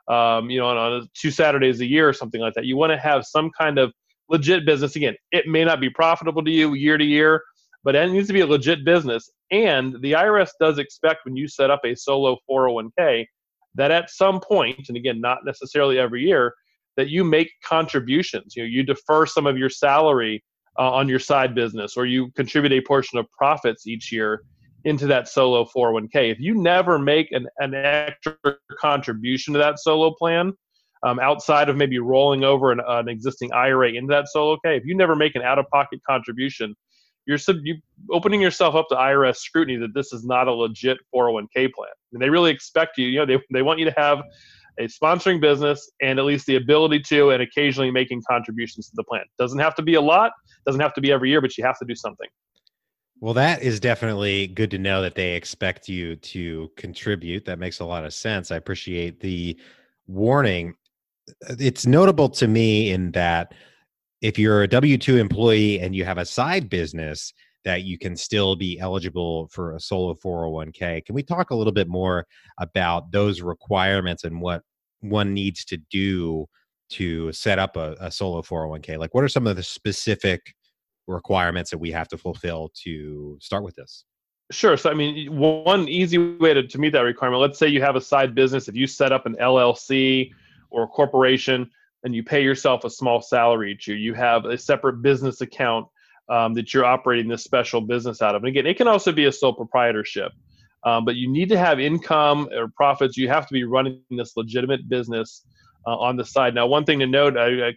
Um, 0.08 0.50
you 0.50 0.58
know, 0.60 0.66
on, 0.66 0.76
on 0.76 1.08
two 1.14 1.30
Saturdays 1.30 1.80
a 1.80 1.86
year 1.86 2.08
or 2.08 2.12
something 2.12 2.40
like 2.40 2.54
that. 2.54 2.66
You 2.66 2.76
want 2.76 2.92
to 2.92 2.98
have 2.98 3.24
some 3.24 3.50
kind 3.58 3.78
of 3.78 3.92
legit 4.28 4.66
business. 4.66 4.96
Again, 4.96 5.14
it 5.32 5.46
may 5.46 5.64
not 5.64 5.80
be 5.80 5.88
profitable 5.88 6.44
to 6.44 6.50
you 6.50 6.74
year 6.74 6.98
to 6.98 7.04
year, 7.04 7.42
but 7.84 7.94
it 7.94 8.10
needs 8.10 8.26
to 8.28 8.32
be 8.32 8.40
a 8.40 8.46
legit 8.46 8.84
business. 8.84 9.30
And 9.50 9.94
the 10.00 10.12
IRS 10.12 10.50
does 10.58 10.78
expect 10.78 11.24
when 11.24 11.36
you 11.36 11.46
set 11.46 11.70
up 11.70 11.80
a 11.84 11.94
solo 11.94 12.38
401k 12.50 13.26
that 13.74 13.90
at 13.90 14.10
some 14.10 14.40
point, 14.40 14.88
and 14.88 14.96
again, 14.96 15.20
not 15.20 15.44
necessarily 15.44 15.98
every 15.98 16.22
year, 16.22 16.54
that 16.96 17.08
you 17.08 17.24
make 17.24 17.50
contributions. 17.64 18.54
You 18.56 18.62
know, 18.62 18.68
you 18.68 18.82
defer 18.82 19.26
some 19.26 19.46
of 19.46 19.58
your 19.58 19.68
salary 19.68 20.42
uh, 20.78 20.92
on 20.92 21.08
your 21.08 21.18
side 21.18 21.54
business, 21.54 21.96
or 21.96 22.06
you 22.06 22.30
contribute 22.32 22.72
a 22.72 22.80
portion 22.80 23.18
of 23.18 23.30
profits 23.30 23.86
each 23.86 24.10
year 24.12 24.42
into 24.84 25.06
that 25.06 25.28
solo 25.28 25.64
401k. 25.64 26.30
If 26.30 26.40
you 26.40 26.54
never 26.54 26.98
make 26.98 27.32
an, 27.32 27.46
an 27.58 27.74
extra 27.74 28.36
contribution 28.78 29.54
to 29.54 29.58
that 29.58 29.78
solo 29.78 30.14
plan, 30.14 30.52
um, 31.02 31.18
outside 31.18 31.68
of 31.68 31.76
maybe 31.76 31.98
rolling 31.98 32.44
over 32.44 32.72
an, 32.72 32.80
an, 32.86 33.08
existing 33.08 33.52
IRA 33.52 33.92
into 33.92 34.10
that 34.10 34.28
solo 34.28 34.56
K, 34.64 34.76
if 34.76 34.84
you 34.84 34.96
never 34.96 35.14
make 35.14 35.34
an 35.34 35.42
out 35.42 35.58
of 35.58 35.68
pocket 35.70 36.00
contribution, 36.08 36.74
you're 37.26 37.38
sub, 37.38 37.56
you 37.62 37.76
opening 38.10 38.40
yourself 38.40 38.74
up 38.74 38.88
to 38.90 38.94
IRS 38.94 39.36
scrutiny 39.36 39.78
that 39.78 39.94
this 39.94 40.12
is 40.12 40.24
not 40.24 40.48
a 40.48 40.52
legit 40.52 40.98
401k 41.14 41.72
plan. 41.72 41.90
And 42.12 42.20
they 42.20 42.28
really 42.28 42.50
expect 42.50 42.98
you, 42.98 43.06
you 43.06 43.18
know, 43.18 43.26
they, 43.26 43.38
they 43.52 43.62
want 43.62 43.78
you 43.78 43.86
to 43.86 43.94
have 43.96 44.22
a 44.78 44.84
sponsoring 44.84 45.40
business 45.40 45.90
and 46.02 46.18
at 46.18 46.24
least 46.24 46.46
the 46.46 46.56
ability 46.56 47.00
to 47.00 47.30
and 47.30 47.42
occasionally 47.42 47.90
making 47.90 48.22
contributions 48.28 48.88
to 48.88 48.96
the 48.96 49.04
plan. 49.04 49.22
Doesn't 49.38 49.58
have 49.58 49.74
to 49.76 49.82
be 49.82 49.94
a 49.94 50.00
lot, 50.00 50.32
doesn't 50.66 50.80
have 50.80 50.94
to 50.94 51.00
be 51.00 51.12
every 51.12 51.30
year, 51.30 51.40
but 51.40 51.56
you 51.56 51.64
have 51.64 51.78
to 51.78 51.84
do 51.84 51.94
something. 51.94 52.28
Well, 53.20 53.34
that 53.34 53.62
is 53.62 53.80
definitely 53.80 54.48
good 54.48 54.70
to 54.72 54.78
know 54.78 55.00
that 55.00 55.14
they 55.14 55.34
expect 55.34 55.88
you 55.88 56.16
to 56.16 56.70
contribute. 56.76 57.44
That 57.44 57.58
makes 57.58 57.80
a 57.80 57.84
lot 57.84 58.04
of 58.04 58.12
sense. 58.12 58.50
I 58.50 58.56
appreciate 58.56 59.20
the 59.20 59.58
warning. 60.06 60.74
It's 61.48 61.86
notable 61.86 62.28
to 62.30 62.48
me 62.48 62.90
in 62.90 63.12
that 63.12 63.54
if 64.24 64.38
you're 64.38 64.62
a 64.62 64.68
W 64.68 64.96
2 64.96 65.18
employee 65.18 65.80
and 65.80 65.94
you 65.94 66.06
have 66.06 66.16
a 66.16 66.24
side 66.24 66.70
business, 66.70 67.34
that 67.66 67.82
you 67.82 67.98
can 67.98 68.16
still 68.16 68.56
be 68.56 68.80
eligible 68.80 69.48
for 69.48 69.74
a 69.74 69.80
solo 69.80 70.14
401k. 70.14 71.04
Can 71.04 71.14
we 71.14 71.22
talk 71.22 71.50
a 71.50 71.54
little 71.54 71.74
bit 71.74 71.88
more 71.88 72.26
about 72.58 73.12
those 73.12 73.42
requirements 73.42 74.24
and 74.24 74.40
what 74.40 74.62
one 75.00 75.34
needs 75.34 75.66
to 75.66 75.76
do 75.90 76.46
to 76.88 77.32
set 77.32 77.58
up 77.58 77.76
a, 77.76 77.96
a 78.00 78.10
solo 78.10 78.40
401k? 78.40 78.96
Like, 78.96 79.12
what 79.12 79.24
are 79.24 79.28
some 79.28 79.46
of 79.46 79.56
the 79.56 79.62
specific 79.62 80.54
requirements 81.06 81.70
that 81.70 81.78
we 81.78 81.90
have 81.90 82.08
to 82.08 82.16
fulfill 82.16 82.70
to 82.82 83.36
start 83.42 83.62
with 83.62 83.74
this? 83.74 84.06
Sure. 84.50 84.78
So, 84.78 84.90
I 84.90 84.94
mean, 84.94 85.36
one 85.36 85.86
easy 85.86 86.16
way 86.16 86.54
to, 86.54 86.66
to 86.66 86.78
meet 86.78 86.94
that 86.94 87.00
requirement, 87.00 87.42
let's 87.42 87.58
say 87.58 87.68
you 87.68 87.82
have 87.82 87.96
a 87.96 88.00
side 88.00 88.34
business. 88.34 88.68
If 88.68 88.74
you 88.74 88.86
set 88.86 89.12
up 89.12 89.26
an 89.26 89.36
LLC 89.38 90.30
or 90.70 90.84
a 90.84 90.86
corporation 90.86 91.70
and 92.04 92.14
you 92.14 92.22
pay 92.22 92.42
yourself 92.42 92.84
a 92.84 92.90
small 92.90 93.20
salary 93.20 93.72
each 93.72 93.88
year, 93.88 93.96
you 93.96 94.14
have 94.14 94.44
a 94.44 94.56
separate 94.56 95.02
business 95.02 95.40
account 95.40 95.86
um, 96.28 96.54
that 96.54 96.72
you're 96.72 96.84
operating 96.84 97.28
this 97.28 97.42
special 97.42 97.80
business 97.80 98.22
out 98.22 98.34
of. 98.34 98.42
And 98.42 98.48
again, 98.48 98.66
it 98.66 98.76
can 98.76 98.88
also 98.88 99.10
be 99.10 99.24
a 99.24 99.32
sole 99.32 99.54
proprietorship, 99.54 100.32
um, 100.84 101.04
but 101.04 101.16
you 101.16 101.30
need 101.30 101.48
to 101.48 101.58
have 101.58 101.80
income 101.80 102.48
or 102.54 102.68
profits. 102.76 103.16
You 103.16 103.28
have 103.28 103.46
to 103.46 103.52
be 103.52 103.64
running 103.64 104.00
this 104.10 104.36
legitimate 104.36 104.88
business 104.88 105.44
uh, 105.86 105.96
on 105.96 106.16
the 106.16 106.24
side. 106.24 106.54
Now, 106.54 106.66
one 106.66 106.84
thing 106.84 106.98
to 107.00 107.06
note, 107.06 107.36
I, 107.36 107.68
I 107.68 107.72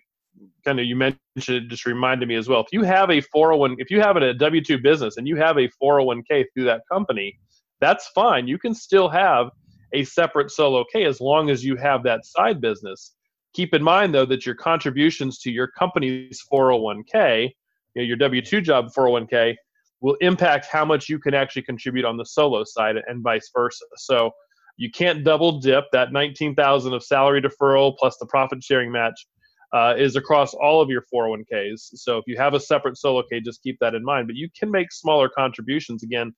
kind 0.66 0.80
of 0.80 0.86
you 0.86 0.96
mentioned 0.96 1.20
it 1.36 1.68
just 1.68 1.86
reminded 1.86 2.28
me 2.28 2.36
as 2.36 2.48
well. 2.48 2.60
If 2.62 2.68
you 2.72 2.84
have 2.84 3.10
a 3.10 3.22
401, 3.22 3.78
if 3.80 3.90
you 3.90 4.02
have 4.02 4.18
a 4.18 4.34
W 4.34 4.64
2 4.64 4.78
business 4.80 5.18
and 5.18 5.28
you 5.28 5.36
have 5.38 5.58
a 5.58 5.70
401k 5.82 6.46
through 6.54 6.66
that 6.66 6.82
company, 6.92 7.38
that's 7.80 8.08
fine. 8.10 8.48
You 8.48 8.58
can 8.58 8.74
still 8.74 9.10
have 9.10 9.50
a 9.94 10.04
separate 10.04 10.52
solo 10.52 10.84
K 10.92 11.06
as 11.06 11.22
long 11.22 11.50
as 11.50 11.64
you 11.64 11.76
have 11.78 12.04
that 12.04 12.26
side 12.26 12.60
business. 12.60 13.14
Keep 13.58 13.74
in 13.74 13.82
mind 13.82 14.14
though 14.14 14.28
that 14.28 14.46
your 14.46 14.54
contributions 14.54 15.40
to 15.40 15.50
your 15.52 15.66
company's 15.66 16.40
401k 16.54 17.50
you 17.96 18.04
know, 18.04 18.04
your 18.04 18.18
W 18.18 18.40
two 18.44 18.62
job 18.62 18.90
401k 18.96 19.56
will 20.02 20.14
impact 20.22 20.68
how 20.72 20.86
much 20.86 21.10
you 21.10 21.18
can 21.18 21.34
actually 21.34 21.64
contribute 21.64 22.06
on 22.06 22.18
the 22.18 22.24
solo 22.24 22.64
side 22.64 22.98
and 23.08 23.24
vice 23.24 23.50
versa. 23.52 23.84
So 23.96 24.30
you 24.78 24.92
can't 24.92 25.24
double 25.24 25.60
dip. 25.60 25.86
That 25.92 26.14
19,000 26.14 26.94
of 26.94 27.04
salary 27.04 27.42
deferral 27.42 27.98
plus 27.98 28.16
the 28.20 28.28
profit 28.28 28.64
sharing 28.64 28.92
match 28.92 29.26
uh, 29.74 29.96
is 29.98 30.16
across 30.16 30.54
all 30.54 30.80
of 30.80 30.92
your 30.92 31.04
401ks. 31.12 31.90
So 31.96 32.20
if 32.20 32.26
you 32.28 32.38
have 32.38 32.54
a 32.54 32.60
separate 32.60 32.96
solo 32.96 33.24
K, 33.28 33.42
just 33.42 33.64
keep 33.64 33.80
that 33.80 33.96
in 33.96 34.04
mind. 34.04 34.28
But 34.28 34.36
you 34.36 34.50
can 34.56 34.70
make 34.70 34.92
smaller 34.92 35.30
contributions. 35.30 36.04
Again, 36.04 36.32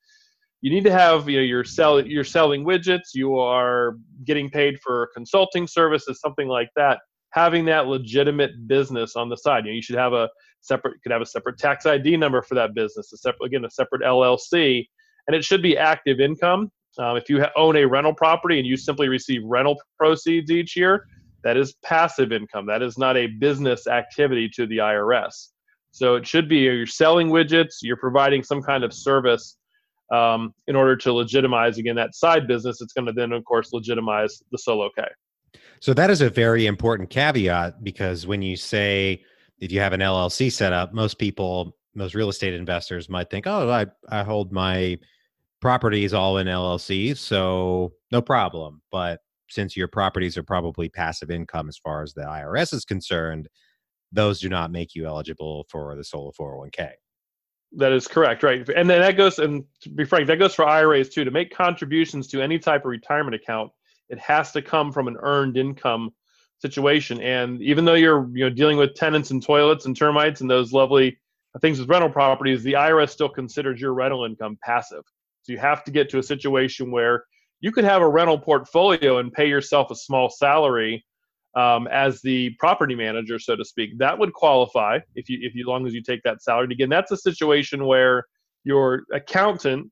you 0.62 0.70
need 0.70 0.84
to 0.84 0.92
have 0.92 1.28
you 1.28 1.36
know 1.36 1.42
you're 1.42 1.64
sell 1.64 2.00
you're 2.00 2.24
selling 2.24 2.64
widgets, 2.64 3.12
you 3.12 3.38
are 3.38 3.98
getting 4.24 4.48
paid 4.48 4.78
for 4.82 5.10
consulting 5.12 5.66
services, 5.66 6.18
something 6.22 6.48
like 6.48 6.70
that. 6.76 7.00
Having 7.32 7.66
that 7.66 7.86
legitimate 7.86 8.66
business 8.66 9.16
on 9.16 9.28
the 9.28 9.36
side, 9.36 9.64
you 9.64 9.70
know, 9.70 9.76
you 9.76 9.82
should 9.82 9.96
have 9.96 10.12
a 10.12 10.28
separate 10.60 10.94
you 10.94 11.00
could 11.02 11.12
have 11.12 11.22
a 11.22 11.26
separate 11.26 11.58
tax 11.58 11.86
id 11.86 12.16
number 12.18 12.42
for 12.42 12.54
that 12.54 12.74
business 12.74 13.10
a 13.14 13.16
separate 13.16 13.46
again 13.46 13.64
a 13.64 13.70
separate 13.70 14.02
llc 14.02 14.86
and 15.26 15.34
it 15.34 15.42
should 15.42 15.62
be 15.62 15.78
active 15.78 16.20
income. 16.20 16.70
Um, 16.98 17.16
if 17.16 17.30
you 17.30 17.42
own 17.56 17.76
a 17.76 17.86
rental 17.86 18.12
property 18.12 18.58
and 18.58 18.66
you 18.66 18.76
simply 18.76 19.08
receive 19.08 19.42
rental 19.44 19.80
proceeds 19.96 20.50
each 20.50 20.76
year 20.76 21.06
that 21.42 21.56
is 21.56 21.74
passive 21.82 22.32
income. 22.32 22.66
That 22.66 22.82
is 22.82 22.98
not 22.98 23.16
a 23.16 23.26
business 23.26 23.86
activity 23.86 24.50
to 24.56 24.66
the 24.66 24.78
irs 24.78 25.48
so 25.92 26.14
it 26.14 26.26
should 26.26 26.48
be 26.48 26.58
you're 26.58 26.86
selling 26.86 27.28
widgets 27.28 27.76
you're 27.82 27.96
providing 27.96 28.42
some 28.42 28.62
kind 28.62 28.84
of 28.84 28.92
service 28.92 29.56
um, 30.12 30.52
in 30.66 30.74
order 30.74 30.96
to 30.96 31.12
legitimize 31.12 31.78
again 31.78 31.96
that 31.96 32.14
side 32.14 32.46
business 32.46 32.80
it's 32.80 32.92
going 32.92 33.06
to 33.06 33.12
then 33.12 33.32
of 33.32 33.44
course 33.44 33.72
legitimize 33.72 34.42
the 34.52 34.58
solo 34.58 34.88
k 34.96 35.04
so 35.80 35.94
that 35.94 36.10
is 36.10 36.20
a 36.20 36.30
very 36.30 36.66
important 36.66 37.10
caveat 37.10 37.82
because 37.82 38.26
when 38.26 38.42
you 38.42 38.56
say 38.56 39.24
if 39.60 39.72
you 39.72 39.80
have 39.80 39.92
an 39.92 40.00
LLC 40.00 40.52
set 40.52 40.72
up, 40.72 40.92
most 40.92 41.18
people, 41.18 41.76
most 41.94 42.14
real 42.14 42.28
estate 42.28 42.54
investors 42.54 43.08
might 43.08 43.30
think, 43.30 43.46
oh, 43.46 43.70
I, 43.70 43.86
I 44.08 44.22
hold 44.22 44.52
my 44.52 44.98
properties 45.60 46.14
all 46.14 46.38
in 46.38 46.46
LLCs, 46.46 47.18
so 47.18 47.92
no 48.10 48.22
problem. 48.22 48.80
But 48.90 49.20
since 49.48 49.76
your 49.76 49.88
properties 49.88 50.38
are 50.38 50.42
probably 50.42 50.88
passive 50.88 51.30
income 51.30 51.68
as 51.68 51.78
far 51.78 52.02
as 52.02 52.14
the 52.14 52.22
IRS 52.22 52.72
is 52.72 52.84
concerned, 52.84 53.48
those 54.12 54.40
do 54.40 54.48
not 54.48 54.72
make 54.72 54.94
you 54.94 55.06
eligible 55.06 55.66
for 55.68 55.94
the 55.96 56.04
solo 56.04 56.32
401k. 56.38 56.90
That 57.72 57.92
is 57.92 58.08
correct, 58.08 58.42
right? 58.42 58.68
And 58.68 58.90
then 58.90 59.00
that 59.00 59.16
goes, 59.16 59.38
and 59.38 59.64
to 59.82 59.90
be 59.90 60.04
frank, 60.04 60.26
that 60.26 60.38
goes 60.38 60.54
for 60.54 60.66
IRAs 60.66 61.08
too. 61.08 61.24
To 61.24 61.30
make 61.30 61.54
contributions 61.54 62.26
to 62.28 62.42
any 62.42 62.58
type 62.58 62.84
of 62.84 62.90
retirement 62.90 63.34
account, 63.34 63.70
it 64.10 64.18
has 64.18 64.52
to 64.52 64.60
come 64.60 64.92
from 64.92 65.08
an 65.08 65.16
earned 65.20 65.56
income 65.56 66.10
situation. 66.58 67.20
And 67.22 67.62
even 67.62 67.84
though 67.84 67.94
you're 67.94 68.28
you 68.34 68.44
know 68.44 68.50
dealing 68.50 68.76
with 68.76 68.94
tenants 68.94 69.30
and 69.30 69.42
toilets 69.42 69.86
and 69.86 69.96
termites 69.96 70.40
and 70.42 70.50
those 70.50 70.72
lovely 70.72 71.18
things 71.60 71.80
with 71.80 71.88
rental 71.88 72.10
properties, 72.10 72.62
the 72.62 72.74
IRS 72.74 73.10
still 73.10 73.28
considers 73.28 73.80
your 73.80 73.94
rental 73.94 74.24
income 74.24 74.58
passive. 74.62 75.02
So 75.42 75.52
you 75.52 75.58
have 75.58 75.84
to 75.84 75.90
get 75.90 76.10
to 76.10 76.18
a 76.18 76.22
situation 76.22 76.90
where 76.90 77.24
you 77.60 77.72
could 77.72 77.84
have 77.84 78.02
a 78.02 78.08
rental 78.08 78.38
portfolio 78.38 79.18
and 79.18 79.32
pay 79.32 79.48
yourself 79.48 79.90
a 79.90 79.94
small 79.94 80.28
salary 80.28 81.04
um, 81.56 81.88
as 81.88 82.20
the 82.22 82.50
property 82.58 82.94
manager, 82.94 83.38
so 83.38 83.56
to 83.56 83.64
speak. 83.64 83.98
That 83.98 84.18
would 84.18 84.32
qualify 84.32 84.98
if 85.14 85.28
you 85.28 85.38
if 85.40 85.54
you 85.54 85.66
long 85.66 85.86
as 85.86 85.94
you 85.94 86.02
take 86.02 86.22
that 86.24 86.42
salary. 86.42 86.64
And 86.64 86.72
again, 86.72 86.88
that's 86.88 87.10
a 87.10 87.16
situation 87.16 87.86
where 87.86 88.24
your 88.64 89.04
accountant 89.12 89.90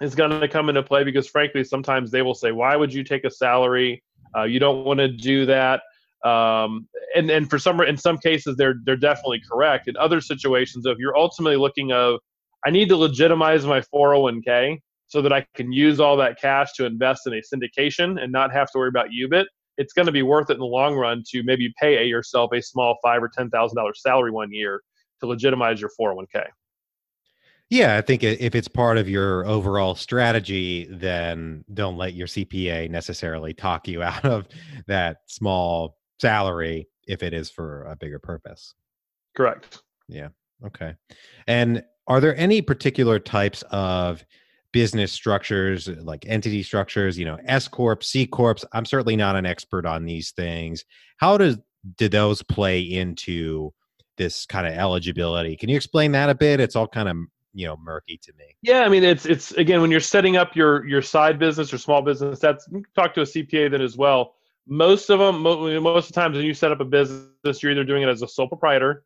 is 0.00 0.14
going 0.14 0.40
to 0.40 0.48
come 0.48 0.68
into 0.68 0.82
play 0.82 1.04
because 1.04 1.28
frankly 1.28 1.64
sometimes 1.64 2.10
they 2.10 2.22
will 2.22 2.34
say 2.34 2.52
why 2.52 2.76
would 2.76 2.92
you 2.92 3.02
take 3.02 3.24
a 3.24 3.30
salary 3.30 4.02
uh, 4.36 4.44
you 4.44 4.58
don't 4.58 4.84
want 4.84 4.98
to 4.98 5.08
do 5.08 5.46
that. 5.46 5.82
Um, 6.24 6.88
and 7.14 7.30
and 7.30 7.48
for 7.48 7.58
some 7.58 7.80
in 7.82 7.96
some 7.96 8.18
cases 8.18 8.56
they're 8.56 8.76
they're 8.84 8.96
definitely 8.96 9.42
correct. 9.50 9.88
In 9.88 9.96
other 9.96 10.20
situations, 10.20 10.86
if 10.86 10.98
you're 10.98 11.16
ultimately 11.16 11.56
looking 11.56 11.92
of, 11.92 12.20
I 12.64 12.70
need 12.70 12.88
to 12.88 12.96
legitimize 12.96 13.64
my 13.64 13.80
401k 13.94 14.78
so 15.06 15.22
that 15.22 15.32
I 15.32 15.46
can 15.54 15.72
use 15.72 16.00
all 16.00 16.16
that 16.16 16.40
cash 16.40 16.72
to 16.74 16.84
invest 16.84 17.26
in 17.26 17.34
a 17.34 17.40
syndication 17.40 18.20
and 18.20 18.32
not 18.32 18.52
have 18.52 18.70
to 18.72 18.78
worry 18.78 18.88
about 18.88 19.08
UBIT. 19.10 19.44
It's 19.78 19.92
going 19.92 20.06
to 20.06 20.12
be 20.12 20.22
worth 20.22 20.50
it 20.50 20.54
in 20.54 20.58
the 20.58 20.66
long 20.66 20.96
run 20.96 21.22
to 21.30 21.42
maybe 21.44 21.72
pay 21.80 22.04
yourself 22.04 22.50
a 22.52 22.60
small 22.60 22.96
five 23.02 23.22
or 23.22 23.28
ten 23.28 23.48
thousand 23.50 23.76
dollar 23.76 23.94
salary 23.94 24.32
one 24.32 24.52
year 24.52 24.82
to 25.20 25.26
legitimize 25.26 25.80
your 25.80 25.90
401k. 25.98 26.46
Yeah, 27.68 27.96
I 27.96 28.00
think 28.00 28.22
if 28.22 28.54
it's 28.54 28.68
part 28.68 28.96
of 28.96 29.08
your 29.08 29.44
overall 29.44 29.96
strategy, 29.96 30.86
then 30.88 31.64
don't 31.74 31.96
let 31.96 32.14
your 32.14 32.28
CPA 32.28 32.88
necessarily 32.90 33.54
talk 33.54 33.88
you 33.88 34.02
out 34.04 34.24
of 34.24 34.46
that 34.86 35.18
small 35.26 35.96
salary 36.20 36.88
if 37.06 37.22
it 37.22 37.32
is 37.32 37.50
for 37.50 37.84
a 37.84 37.96
bigger 37.96 38.18
purpose. 38.18 38.74
Correct. 39.36 39.82
Yeah. 40.08 40.28
Okay. 40.64 40.94
And 41.46 41.82
are 42.06 42.20
there 42.20 42.36
any 42.36 42.62
particular 42.62 43.18
types 43.18 43.62
of 43.70 44.24
business 44.72 45.12
structures, 45.12 45.88
like 45.88 46.24
entity 46.26 46.62
structures, 46.62 47.18
you 47.18 47.24
know, 47.24 47.38
S 47.46 47.66
corp, 47.66 48.04
C 48.04 48.26
corps? 48.26 48.56
I'm 48.72 48.84
certainly 48.84 49.16
not 49.16 49.36
an 49.36 49.44
expert 49.44 49.86
on 49.86 50.04
these 50.04 50.30
things. 50.30 50.84
How 51.16 51.36
does 51.36 51.58
do 51.96 52.08
those 52.08 52.42
play 52.42 52.80
into 52.80 53.72
this 54.16 54.46
kind 54.46 54.66
of 54.66 54.72
eligibility? 54.72 55.56
Can 55.56 55.68
you 55.68 55.76
explain 55.76 56.12
that 56.12 56.30
a 56.30 56.34
bit? 56.34 56.60
It's 56.60 56.76
all 56.76 56.88
kind 56.88 57.08
of 57.08 57.16
you 57.56 57.66
know 57.66 57.76
murky 57.82 58.20
to 58.22 58.32
me. 58.38 58.44
Yeah 58.62 58.82
i 58.82 58.88
mean 58.88 59.02
it's 59.02 59.24
it's 59.24 59.52
again 59.52 59.80
when 59.80 59.90
you're 59.90 59.98
setting 59.98 60.36
up 60.36 60.54
your 60.54 60.86
your 60.86 61.00
side 61.00 61.38
business 61.38 61.72
or 61.72 61.78
small 61.78 62.02
business 62.02 62.38
that's 62.38 62.68
talk 62.94 63.14
to 63.14 63.22
a 63.22 63.24
cpa 63.24 63.70
then 63.70 63.80
as 63.80 63.96
well. 63.96 64.34
Most 64.68 65.10
of 65.10 65.18
them 65.20 65.42
most 65.42 66.08
of 66.08 66.14
the 66.14 66.20
times 66.20 66.36
when 66.36 66.44
you 66.44 66.52
set 66.52 66.70
up 66.70 66.80
a 66.80 66.84
business 66.84 67.62
you're 67.62 67.72
either 67.72 67.84
doing 67.84 68.02
it 68.02 68.08
as 68.08 68.22
a 68.22 68.28
sole 68.28 68.46
proprietor 68.46 69.04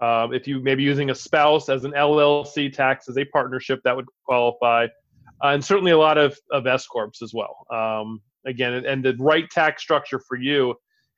um, 0.00 0.34
if 0.34 0.46
you 0.46 0.60
maybe 0.60 0.82
using 0.82 1.10
a 1.10 1.14
spouse 1.14 1.68
as 1.68 1.84
an 1.84 1.92
llc 1.92 2.72
tax 2.74 3.08
as 3.08 3.16
a 3.16 3.24
partnership 3.24 3.80
that 3.84 3.96
would 3.96 4.06
qualify. 4.24 4.86
Uh, 5.42 5.48
and 5.48 5.64
certainly 5.64 5.92
a 5.92 5.98
lot 5.98 6.18
of 6.18 6.36
of 6.52 6.66
s 6.66 6.86
corps 6.86 7.10
as 7.22 7.32
well. 7.32 7.64
Um, 7.72 8.20
again 8.44 8.74
and, 8.74 8.86
and 8.86 9.02
the 9.02 9.16
right 9.18 9.48
tax 9.50 9.82
structure 9.82 10.20
for 10.28 10.36
you 10.36 10.74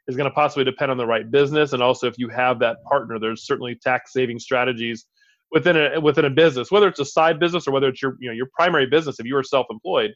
is 0.06 0.16
going 0.16 0.28
to 0.28 0.34
possibly 0.34 0.64
depend 0.64 0.90
on 0.90 0.96
the 0.96 1.06
right 1.06 1.30
business. 1.30 1.72
And 1.72 1.82
also 1.82 2.06
if 2.06 2.16
you 2.16 2.28
have 2.28 2.60
that 2.60 2.76
partner 2.84 3.18
there's 3.18 3.44
certainly 3.44 3.74
tax 3.74 4.12
saving 4.12 4.38
strategies 4.38 5.06
within 5.50 5.76
a 5.76 6.00
within 6.00 6.25
a 6.25 6.30
business, 6.30 6.71
whether 6.71 6.88
it's 6.88 7.00
a 7.00 7.04
side 7.04 7.38
business 7.38 7.66
or 7.66 7.73
whether 7.73 7.88
it's 7.88 8.02
your 8.02 8.16
you 8.21 8.28
know 8.28 8.35
your 8.35 8.49
primary 8.54 8.87
business. 8.87 9.19
If 9.19 9.26
you 9.26 9.37
are 9.37 9.42
self-employed, 9.42 10.14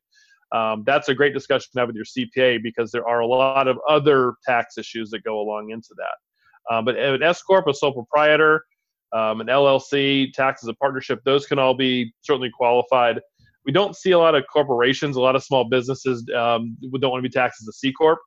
um, 0.52 0.84
that's 0.86 1.08
a 1.08 1.14
great 1.14 1.34
discussion 1.34 1.68
to 1.74 1.80
have 1.80 1.88
with 1.88 1.96
your 1.96 2.04
CPA 2.04 2.62
because 2.62 2.90
there 2.90 3.06
are 3.06 3.20
a 3.20 3.26
lot 3.26 3.68
of 3.68 3.78
other 3.88 4.34
tax 4.46 4.78
issues 4.78 5.10
that 5.10 5.24
go 5.24 5.40
along 5.40 5.70
into 5.70 5.94
that. 5.96 6.74
Um, 6.74 6.84
but 6.84 6.96
an 6.96 7.22
S 7.22 7.42
corp, 7.42 7.66
a 7.66 7.74
sole 7.74 7.92
proprietor, 7.92 8.64
um, 9.12 9.40
an 9.40 9.48
LLC, 9.48 10.32
tax 10.32 10.62
as 10.62 10.68
a 10.68 10.74
partnership, 10.74 11.20
those 11.24 11.46
can 11.46 11.58
all 11.58 11.74
be 11.74 12.12
certainly 12.22 12.50
qualified. 12.50 13.20
We 13.66 13.72
don't 13.72 13.96
see 13.96 14.12
a 14.12 14.18
lot 14.18 14.34
of 14.34 14.44
corporations, 14.52 15.16
a 15.16 15.20
lot 15.20 15.36
of 15.36 15.42
small 15.42 15.64
businesses 15.64 16.24
um, 16.36 16.76
don't 17.00 17.10
want 17.10 17.22
to 17.22 17.28
be 17.28 17.32
taxed 17.32 17.62
as 17.62 17.68
a 17.68 17.72
C 17.72 17.92
corp 17.92 18.18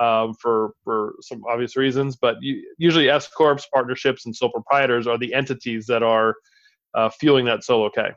um, 0.00 0.34
for 0.34 0.72
for 0.84 1.14
some 1.20 1.42
obvious 1.48 1.76
reasons. 1.76 2.16
But 2.16 2.36
you, 2.40 2.62
usually, 2.78 3.08
S 3.08 3.28
corps, 3.28 3.58
partnerships, 3.72 4.26
and 4.26 4.34
sole 4.34 4.50
proprietors 4.50 5.06
are 5.06 5.18
the 5.18 5.32
entities 5.34 5.86
that 5.86 6.02
are 6.02 6.34
uh, 6.94 7.08
fueling 7.10 7.44
that 7.46 7.64
solo 7.64 7.90
K. 7.90 8.10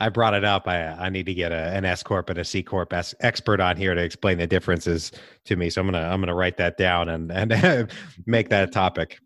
I 0.00 0.08
brought 0.08 0.34
it 0.34 0.44
up. 0.44 0.66
I 0.66 0.88
I 0.88 1.08
need 1.10 1.26
to 1.26 1.34
get 1.34 1.52
a, 1.52 1.70
an 1.76 1.84
S 1.84 2.02
corp 2.02 2.28
and 2.28 2.38
a 2.38 2.44
C 2.44 2.62
corp 2.62 2.92
S 2.92 3.14
expert 3.20 3.60
on 3.60 3.76
here 3.76 3.94
to 3.94 4.02
explain 4.02 4.38
the 4.38 4.46
differences 4.46 5.12
to 5.44 5.56
me. 5.56 5.70
So 5.70 5.80
I'm 5.80 5.86
gonna 5.86 6.08
I'm 6.08 6.20
gonna 6.20 6.34
write 6.34 6.56
that 6.56 6.76
down 6.76 7.08
and 7.08 7.30
and 7.30 7.90
make 8.26 8.48
that 8.48 8.68
a 8.68 8.70
topic. 8.70 9.20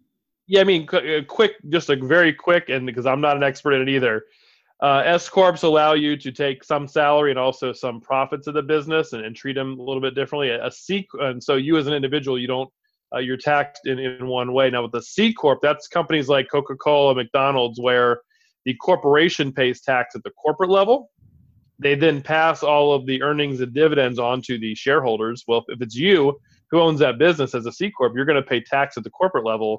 Yeah, 0.49 0.61
I 0.61 0.65
mean, 0.65 0.87
uh, 0.93 1.23
quick, 1.27 1.55
just 1.71 1.91
a 1.91 1.97
very 1.97 2.33
quick, 2.33 2.69
and 2.69 2.87
because 2.87 3.05
I'm 3.05 3.21
not 3.21 3.37
an 3.37 3.43
expert 3.43 3.73
in 3.73 3.83
it 3.83 3.89
either. 3.89 4.23
Uh, 4.83 5.03
S 5.07 5.29
corps 5.29 5.63
allow 5.63 5.95
you 5.95 6.19
to 6.19 6.31
take 6.31 6.63
some 6.63 6.87
salary 6.87 7.31
and 7.31 7.39
also 7.39 7.73
some 7.73 7.99
profits 7.99 8.47
of 8.47 8.53
the 8.53 8.63
business 8.63 9.15
and, 9.15 9.25
and 9.25 9.35
treat 9.35 9.55
them 9.55 9.79
a 9.79 9.83
little 9.83 10.03
bit 10.03 10.15
differently. 10.15 10.51
A 10.51 10.71
C, 10.71 11.09
and 11.21 11.43
so 11.43 11.55
you 11.55 11.79
as 11.79 11.87
an 11.87 11.95
individual, 11.95 12.39
you 12.39 12.47
don't 12.47 12.71
uh, 13.15 13.19
you're 13.21 13.39
taxed 13.39 13.87
in, 13.87 13.99
in 13.99 14.27
one 14.27 14.53
way. 14.53 14.69
Now 14.69 14.83
with 14.83 14.93
the 14.93 15.01
C 15.03 15.33
corp, 15.33 15.61
that's 15.63 15.89
companies 15.89 16.29
like 16.29 16.51
Coca-Cola, 16.51 17.15
McDonald's, 17.15 17.81
where 17.81 18.21
the 18.67 18.75
corporation 18.75 19.53
pays 19.53 19.81
tax 19.81 20.15
at 20.15 20.23
the 20.25 20.31
corporate 20.33 20.71
level. 20.71 21.11
They 21.79 21.95
then 21.95 22.21
pass 22.21 22.63
all 22.63 22.93
of 22.93 23.07
the 23.07 23.23
earnings 23.23 23.61
and 23.61 23.73
dividends 23.73 24.19
on 24.19 24.43
to 24.43 24.59
the 24.59 24.75
shareholders. 24.75 25.45
Well, 25.47 25.65
if 25.69 25.81
it's 25.81 25.95
you 25.95 26.39
who 26.71 26.81
owns 26.81 26.99
that 27.01 27.19
business 27.19 27.55
as 27.55 27.65
a 27.65 27.73
C 27.73 27.91
corp, 27.91 28.13
you're 28.15 28.25
going 28.25 28.43
to 28.43 28.49
pay 28.49 28.61
tax 28.61 28.99
at 28.99 29.05
the 29.05 29.11
corporate 29.11 29.47
level. 29.47 29.79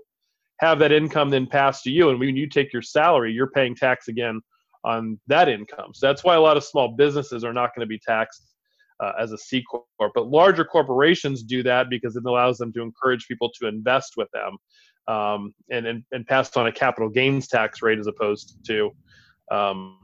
Have 0.59 0.79
that 0.79 0.91
income 0.91 1.29
then 1.29 1.45
passed 1.45 1.83
to 1.83 1.91
you, 1.91 2.09
and 2.09 2.19
when 2.19 2.35
you 2.35 2.49
take 2.49 2.73
your 2.73 2.81
salary, 2.81 3.31
you're 3.31 3.51
paying 3.51 3.75
tax 3.75 4.07
again 4.07 4.41
on 4.87 5.19
that 5.27 5.49
income. 5.49 5.91
So 5.93 6.07
that's 6.07 6.23
why 6.23 6.35
a 6.35 6.41
lot 6.41 6.57
of 6.57 6.63
small 6.63 6.95
businesses 6.95 7.43
are 7.43 7.53
not 7.53 7.75
going 7.75 7.85
to 7.85 7.89
be 7.89 7.99
taxed 7.99 8.43
uh, 9.03 9.11
as 9.19 9.31
a 9.33 9.37
C 9.37 9.63
corp. 9.69 10.13
But 10.15 10.27
larger 10.27 10.63
corporations 10.63 11.43
do 11.43 11.61
that 11.63 11.89
because 11.89 12.15
it 12.15 12.25
allows 12.25 12.57
them 12.57 12.71
to 12.73 12.81
encourage 12.81 13.27
people 13.27 13.51
to 13.59 13.67
invest 13.67 14.13
with 14.15 14.29
them 14.31 14.57
um, 15.13 15.53
and, 15.69 15.85
and 15.85 16.03
and 16.11 16.25
pass 16.25 16.55
on 16.57 16.67
a 16.67 16.71
capital 16.71 17.09
gains 17.09 17.47
tax 17.47 17.81
rate 17.81 17.99
as 17.99 18.07
opposed 18.07 18.57
to 18.67 18.91
um, 19.51 19.99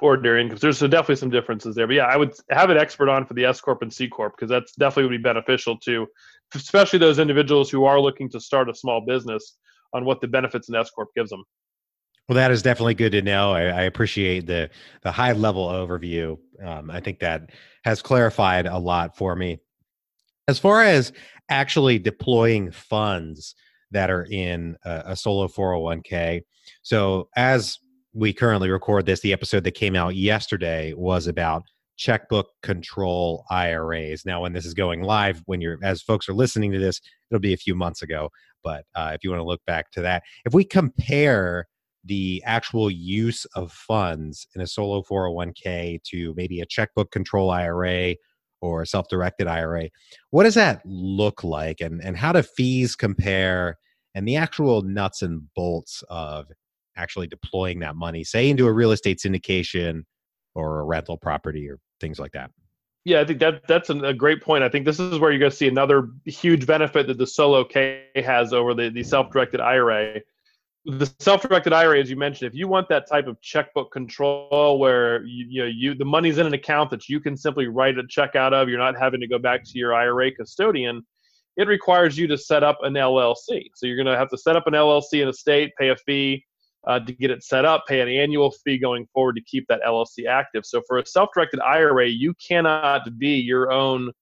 ordinary 0.00 0.40
income. 0.42 0.58
There's 0.60 0.78
so 0.78 0.86
definitely 0.86 1.16
some 1.16 1.30
differences 1.30 1.74
there. 1.74 1.86
But 1.86 1.96
yeah, 1.96 2.06
I 2.06 2.16
would 2.16 2.34
have 2.50 2.70
an 2.70 2.78
expert 2.78 3.08
on 3.08 3.26
for 3.26 3.34
the 3.34 3.44
S 3.44 3.60
corp 3.60 3.82
and 3.82 3.92
C 3.92 4.08
corp 4.08 4.34
because 4.36 4.50
that's 4.50 4.72
definitely 4.76 5.04
would 5.04 5.22
be 5.22 5.22
beneficial 5.22 5.78
to, 5.80 6.06
especially 6.54 6.98
those 6.98 7.18
individuals 7.18 7.70
who 7.70 7.84
are 7.84 8.00
looking 8.00 8.30
to 8.30 8.40
start 8.40 8.70
a 8.70 8.74
small 8.74 9.04
business 9.06 9.58
on 9.92 10.04
what 10.04 10.20
the 10.20 10.28
benefits 10.28 10.68
an 10.68 10.76
S 10.76 10.90
corp 10.90 11.08
gives 11.14 11.30
them. 11.30 11.44
Well, 12.30 12.36
that 12.36 12.52
is 12.52 12.62
definitely 12.62 12.94
good 12.94 13.10
to 13.10 13.22
know. 13.22 13.50
I, 13.50 13.62
I 13.62 13.82
appreciate 13.82 14.46
the 14.46 14.70
the 15.02 15.10
high 15.10 15.32
level 15.32 15.66
overview. 15.66 16.38
Um, 16.64 16.88
I 16.88 17.00
think 17.00 17.18
that 17.18 17.50
has 17.82 18.00
clarified 18.00 18.66
a 18.66 18.78
lot 18.78 19.16
for 19.16 19.34
me. 19.34 19.58
As 20.46 20.56
far 20.56 20.84
as 20.84 21.12
actually 21.48 21.98
deploying 21.98 22.70
funds 22.70 23.56
that 23.90 24.10
are 24.10 24.28
in 24.30 24.76
a, 24.84 25.02
a 25.06 25.16
solo 25.16 25.48
401k, 25.48 26.42
so 26.82 27.28
as 27.34 27.80
we 28.12 28.32
currently 28.32 28.70
record 28.70 29.06
this, 29.06 29.22
the 29.22 29.32
episode 29.32 29.64
that 29.64 29.72
came 29.72 29.96
out 29.96 30.14
yesterday 30.14 30.94
was 30.96 31.26
about 31.26 31.64
checkbook 31.96 32.46
control 32.62 33.44
IRAs. 33.50 34.24
Now, 34.24 34.42
when 34.42 34.52
this 34.52 34.66
is 34.66 34.74
going 34.74 35.02
live, 35.02 35.42
when 35.46 35.60
you're 35.60 35.78
as 35.82 36.00
folks 36.00 36.28
are 36.28 36.34
listening 36.34 36.70
to 36.70 36.78
this, 36.78 37.00
it'll 37.28 37.40
be 37.40 37.54
a 37.54 37.56
few 37.56 37.74
months 37.74 38.02
ago. 38.02 38.30
But 38.62 38.84
uh, 38.94 39.10
if 39.14 39.24
you 39.24 39.30
want 39.30 39.40
to 39.40 39.44
look 39.44 39.64
back 39.66 39.90
to 39.92 40.02
that, 40.02 40.22
if 40.44 40.54
we 40.54 40.62
compare 40.62 41.66
the 42.04 42.42
actual 42.46 42.90
use 42.90 43.44
of 43.54 43.72
funds 43.72 44.46
in 44.54 44.60
a 44.60 44.66
solo 44.66 45.02
401k 45.02 46.02
to 46.04 46.34
maybe 46.36 46.60
a 46.60 46.66
checkbook 46.66 47.10
control 47.10 47.50
IRA 47.50 48.16
or 48.62 48.82
a 48.82 48.86
self-directed 48.86 49.46
IRA. 49.46 49.88
What 50.30 50.44
does 50.44 50.54
that 50.54 50.82
look 50.84 51.44
like 51.44 51.80
and 51.80 52.02
and 52.02 52.16
how 52.16 52.32
do 52.32 52.42
fees 52.42 52.96
compare 52.96 53.76
and 54.14 54.26
the 54.26 54.36
actual 54.36 54.82
nuts 54.82 55.22
and 55.22 55.42
bolts 55.54 56.02
of 56.08 56.46
actually 56.96 57.26
deploying 57.26 57.80
that 57.80 57.96
money 57.96 58.24
say 58.24 58.50
into 58.50 58.66
a 58.66 58.72
real 58.72 58.92
estate 58.92 59.18
syndication 59.18 60.02
or 60.54 60.80
a 60.80 60.84
rental 60.84 61.16
property 61.16 61.68
or 61.68 61.78
things 62.00 62.18
like 62.18 62.32
that? 62.32 62.50
Yeah, 63.04 63.20
I 63.20 63.24
think 63.24 63.40
that 63.40 63.66
that's 63.66 63.88
a 63.88 64.12
great 64.12 64.42
point. 64.42 64.62
I 64.62 64.68
think 64.68 64.84
this 64.84 65.00
is 65.00 65.18
where 65.18 65.30
you're 65.30 65.38
going 65.38 65.50
to 65.50 65.56
see 65.56 65.68
another 65.68 66.10
huge 66.26 66.66
benefit 66.66 67.06
that 67.06 67.16
the 67.16 67.26
solo 67.26 67.64
K 67.64 68.04
has 68.14 68.52
over 68.52 68.74
the, 68.74 68.90
the 68.90 69.02
self-directed 69.02 69.58
IRA 69.58 70.20
the 70.86 71.12
self-directed 71.18 71.72
IRA, 71.72 72.00
as 72.00 72.08
you 72.08 72.16
mentioned, 72.16 72.50
if 72.50 72.54
you 72.54 72.66
want 72.66 72.88
that 72.88 73.08
type 73.08 73.26
of 73.26 73.40
checkbook 73.42 73.92
control 73.92 74.78
where 74.78 75.22
you, 75.24 75.46
you 75.48 75.62
know 75.62 75.68
you 75.68 75.94
the 75.94 76.04
money's 76.04 76.38
in 76.38 76.46
an 76.46 76.54
account 76.54 76.90
that 76.90 77.08
you 77.08 77.20
can 77.20 77.36
simply 77.36 77.66
write 77.66 77.98
a 77.98 78.06
check 78.06 78.34
out 78.34 78.54
of, 78.54 78.68
you're 78.68 78.78
not 78.78 78.98
having 78.98 79.20
to 79.20 79.26
go 79.26 79.38
back 79.38 79.62
to 79.64 79.78
your 79.78 79.94
IRA 79.94 80.32
custodian. 80.32 81.04
It 81.56 81.68
requires 81.68 82.16
you 82.16 82.26
to 82.28 82.38
set 82.38 82.62
up 82.62 82.78
an 82.82 82.94
LLC. 82.94 83.64
So 83.74 83.86
you're 83.86 83.96
going 83.96 84.06
to 84.06 84.16
have 84.16 84.30
to 84.30 84.38
set 84.38 84.56
up 84.56 84.66
an 84.66 84.72
LLC 84.72 85.20
in 85.20 85.28
a 85.28 85.32
state, 85.32 85.72
pay 85.78 85.90
a 85.90 85.96
fee 85.96 86.44
uh, 86.86 87.00
to 87.00 87.12
get 87.12 87.30
it 87.30 87.42
set 87.42 87.66
up, 87.66 87.84
pay 87.86 88.00
an 88.00 88.08
annual 88.08 88.50
fee 88.64 88.78
going 88.78 89.06
forward 89.12 89.36
to 89.36 89.42
keep 89.42 89.66
that 89.68 89.80
LLC 89.86 90.26
active. 90.26 90.64
So 90.64 90.80
for 90.86 90.98
a 90.98 91.04
self-directed 91.04 91.60
IRA, 91.60 92.08
you 92.08 92.32
cannot 92.46 93.18
be 93.18 93.34
your 93.34 93.70
own 93.70 94.12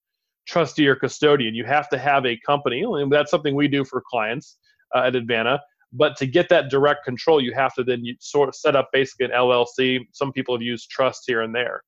trustee 0.48 0.88
or 0.88 0.96
custodian. 0.96 1.54
You 1.54 1.64
have 1.64 1.88
to 1.90 1.98
have 1.98 2.26
a 2.26 2.36
company, 2.44 2.82
and 2.82 3.12
that's 3.12 3.30
something 3.30 3.54
we 3.54 3.68
do 3.68 3.84
for 3.84 4.02
clients 4.10 4.56
uh, 4.96 5.02
at 5.02 5.12
Advanta 5.12 5.60
but 5.92 6.16
to 6.16 6.26
get 6.26 6.48
that 6.50 6.68
direct 6.68 7.04
control, 7.04 7.40
you 7.40 7.54
have 7.54 7.74
to 7.74 7.84
then 7.84 8.04
sort 8.20 8.48
of 8.48 8.54
set 8.54 8.76
up 8.76 8.88
basically 8.92 9.26
an 9.26 9.32
LLC. 9.32 10.00
Some 10.12 10.32
people 10.32 10.54
have 10.54 10.62
used 10.62 10.90
trust 10.90 11.24
here 11.26 11.42
and 11.42 11.54
there 11.54 11.82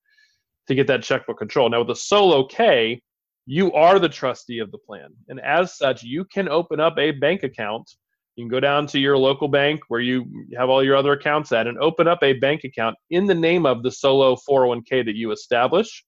to 0.69 0.75
get 0.75 0.87
that 0.87 1.03
checkbook 1.03 1.39
control. 1.39 1.69
Now 1.69 1.81
with 1.81 1.91
a 1.91 1.97
solo 1.97 2.47
K, 2.47 3.03
you 3.47 3.73
are 3.73 3.99
the 3.99 4.09
trustee 4.09 4.59
of 4.59 4.71
the 4.71 4.79
plan, 4.79 5.09
and 5.29 5.41
as 5.41 5.77
such, 5.77 6.03
you 6.03 6.25
can 6.25 6.49
open 6.49 6.79
up 6.79 6.99
a 6.99 7.11
bank 7.11 7.43
account. 7.43 7.91
You 8.37 8.45
can 8.45 8.51
go 8.51 8.61
down 8.61 8.87
to 8.89 8.99
your 8.99 9.19
local 9.19 9.49
bank 9.49 9.81
where 9.89 10.01
you 10.01 10.25
have 10.57 10.71
all 10.71 10.85
your 10.85 10.97
other 10.97 11.13
accounts 11.13 11.51
at 11.53 11.67
and 11.67 11.77
open 11.79 12.07
up 12.07 12.23
a 12.23 12.35
bank 12.35 12.65
account 12.65 12.97
in 13.11 13.27
the 13.27 13.35
name 13.35 13.67
of 13.67 13.83
the 13.83 13.91
solo 13.91 14.37
401k 14.49 15.05
that 15.05 15.17
you 15.17 15.33
establish. 15.33 16.05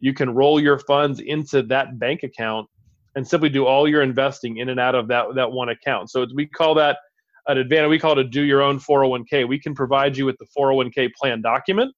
You 0.00 0.12
can 0.12 0.34
roll 0.34 0.60
your 0.60 0.78
funds 0.80 1.20
into 1.20 1.62
that 1.64 1.98
bank 1.98 2.24
account 2.24 2.68
and 3.14 3.26
simply 3.26 3.48
do 3.48 3.66
all 3.66 3.88
your 3.88 4.02
investing 4.02 4.58
in 4.58 4.68
and 4.68 4.78
out 4.78 4.94
of 4.94 5.08
that, 5.08 5.26
that 5.34 5.50
one 5.50 5.70
account. 5.70 6.10
So 6.10 6.26
we 6.34 6.46
call 6.46 6.74
that 6.74 6.98
an 7.46 7.58
advantage. 7.58 7.90
We 7.90 7.98
call 7.98 8.12
it 8.12 8.18
a 8.18 8.24
do 8.24 8.42
your 8.42 8.62
own 8.62 8.78
401k. 8.78 9.46
We 9.48 9.58
can 9.58 9.74
provide 9.74 10.16
you 10.16 10.26
with 10.26 10.36
the 10.38 10.46
401k 10.56 11.12
plan 11.14 11.42
document. 11.42 11.92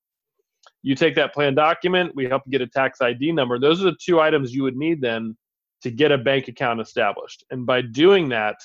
You 0.82 0.94
take 0.94 1.14
that 1.14 1.32
plan 1.32 1.54
document, 1.54 2.12
we 2.14 2.26
help 2.26 2.42
you 2.46 2.52
get 2.52 2.60
a 2.60 2.66
tax 2.66 3.00
ID 3.00 3.32
number. 3.32 3.58
Those 3.58 3.80
are 3.80 3.84
the 3.84 3.96
two 4.02 4.20
items 4.20 4.54
you 4.54 4.62
would 4.62 4.76
need 4.76 5.00
then 5.00 5.36
to 5.82 5.90
get 5.90 6.12
a 6.12 6.18
bank 6.18 6.48
account 6.48 6.80
established. 6.80 7.44
And 7.50 7.64
by 7.64 7.80
doing 7.82 8.28
that, 8.30 8.56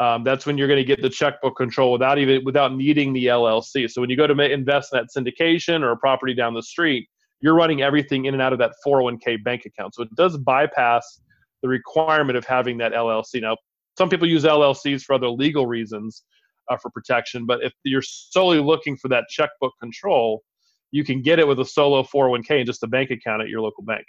um, 0.00 0.24
that's 0.24 0.46
when 0.46 0.56
you're 0.56 0.68
going 0.68 0.80
to 0.80 0.84
get 0.84 1.02
the 1.02 1.10
checkbook 1.10 1.56
control 1.56 1.92
without 1.92 2.18
even 2.18 2.44
without 2.44 2.74
needing 2.74 3.12
the 3.12 3.26
LLC. 3.26 3.90
So 3.90 4.00
when 4.00 4.08
you 4.08 4.16
go 4.16 4.26
to 4.26 4.40
invest 4.40 4.92
in 4.92 4.98
that 4.98 5.08
syndication 5.14 5.82
or 5.82 5.92
a 5.92 5.96
property 5.96 6.34
down 6.34 6.54
the 6.54 6.62
street, 6.62 7.08
you're 7.40 7.54
running 7.54 7.82
everything 7.82 8.24
in 8.24 8.34
and 8.34 8.42
out 8.42 8.52
of 8.52 8.58
that 8.60 8.72
401k 8.86 9.44
bank 9.44 9.66
account. 9.66 9.94
So 9.94 10.02
it 10.02 10.14
does 10.14 10.38
bypass 10.38 11.20
the 11.62 11.68
requirement 11.68 12.36
of 12.36 12.46
having 12.46 12.78
that 12.78 12.92
LLC. 12.92 13.42
Now, 13.42 13.56
some 13.96 14.08
people 14.08 14.28
use 14.28 14.44
LLCs 14.44 15.02
for 15.02 15.14
other 15.14 15.28
legal 15.28 15.66
reasons 15.66 16.22
uh, 16.70 16.76
for 16.76 16.90
protection, 16.90 17.46
but 17.46 17.62
if 17.62 17.72
you're 17.84 18.02
solely 18.02 18.60
looking 18.60 18.96
for 18.96 19.08
that 19.08 19.24
checkbook 19.28 19.72
control, 19.80 20.42
you 20.90 21.04
can 21.04 21.22
get 21.22 21.38
it 21.38 21.46
with 21.46 21.58
a 21.60 21.64
solo 21.64 22.02
401k 22.02 22.58
and 22.58 22.66
just 22.66 22.82
a 22.82 22.86
bank 22.86 23.10
account 23.10 23.42
at 23.42 23.48
your 23.48 23.60
local 23.60 23.82
bank. 23.82 24.04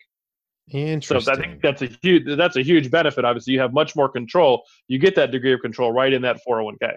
Interesting. 0.69 1.21
So 1.21 1.31
I 1.31 1.35
think 1.35 1.61
that's 1.61 1.81
a 1.81 1.89
huge 2.01 2.37
that's 2.37 2.55
a 2.55 2.61
huge 2.61 2.89
benefit. 2.89 3.25
Obviously, 3.25 3.53
you 3.53 3.59
have 3.59 3.73
much 3.73 3.95
more 3.95 4.07
control. 4.07 4.63
You 4.87 4.97
get 4.97 5.15
that 5.15 5.31
degree 5.31 5.53
of 5.53 5.59
control 5.59 5.91
right 5.91 6.13
in 6.13 6.21
that 6.21 6.39
401k. 6.47 6.93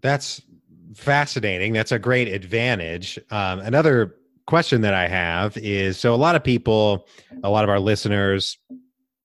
That's 0.00 0.42
fascinating. 0.94 1.72
That's 1.72 1.92
a 1.92 1.98
great 1.98 2.28
advantage. 2.28 3.18
Um, 3.30 3.60
another 3.60 4.16
question 4.46 4.82
that 4.82 4.94
I 4.94 5.08
have 5.08 5.56
is 5.56 5.98
so 5.98 6.14
a 6.14 6.16
lot 6.16 6.36
of 6.36 6.44
people, 6.44 7.08
a 7.42 7.50
lot 7.50 7.64
of 7.64 7.70
our 7.70 7.80
listeners, 7.80 8.58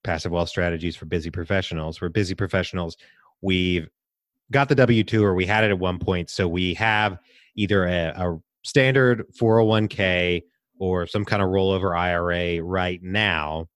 passive 0.03 0.31
wealth 0.31 0.49
strategies 0.49 0.95
for 0.95 1.05
busy 1.05 1.29
professionals. 1.29 2.01
We're 2.01 2.09
busy 2.09 2.35
professionals. 2.35 2.97
We've 3.41 3.87
got 4.51 4.69
the 4.69 4.75
W 4.75 5.03
2 5.03 5.23
or 5.23 5.33
we 5.33 5.45
had 5.45 5.63
it 5.63 5.71
at 5.71 5.79
one 5.79 5.99
point. 5.99 6.29
So 6.29 6.47
we 6.47 6.73
have 6.75 7.19
either 7.55 7.85
a, 7.85 8.13
a 8.15 8.39
standard 8.63 9.25
401k 9.39 10.43
or 10.79 11.07
some 11.07 11.25
kind 11.25 11.41
of 11.41 11.49
rollover 11.49 11.97
IRA 11.97 12.63
right 12.63 13.01
now. 13.01 13.67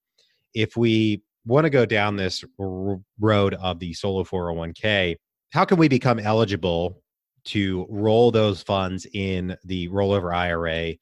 If 0.54 0.76
we 0.76 1.22
want 1.44 1.64
to 1.64 1.70
go 1.70 1.86
down 1.86 2.16
this 2.16 2.44
road 2.58 3.54
of 3.54 3.78
the 3.78 3.94
solo 3.94 4.24
401k, 4.24 5.16
how 5.52 5.64
can 5.64 5.78
we 5.78 5.88
become 5.88 6.18
eligible 6.18 7.02
to 7.44 7.86
roll 7.88 8.30
those 8.30 8.62
funds 8.62 9.06
in 9.12 9.56
the 9.64 9.88
rollover 9.88 10.34
IRA 10.34 10.94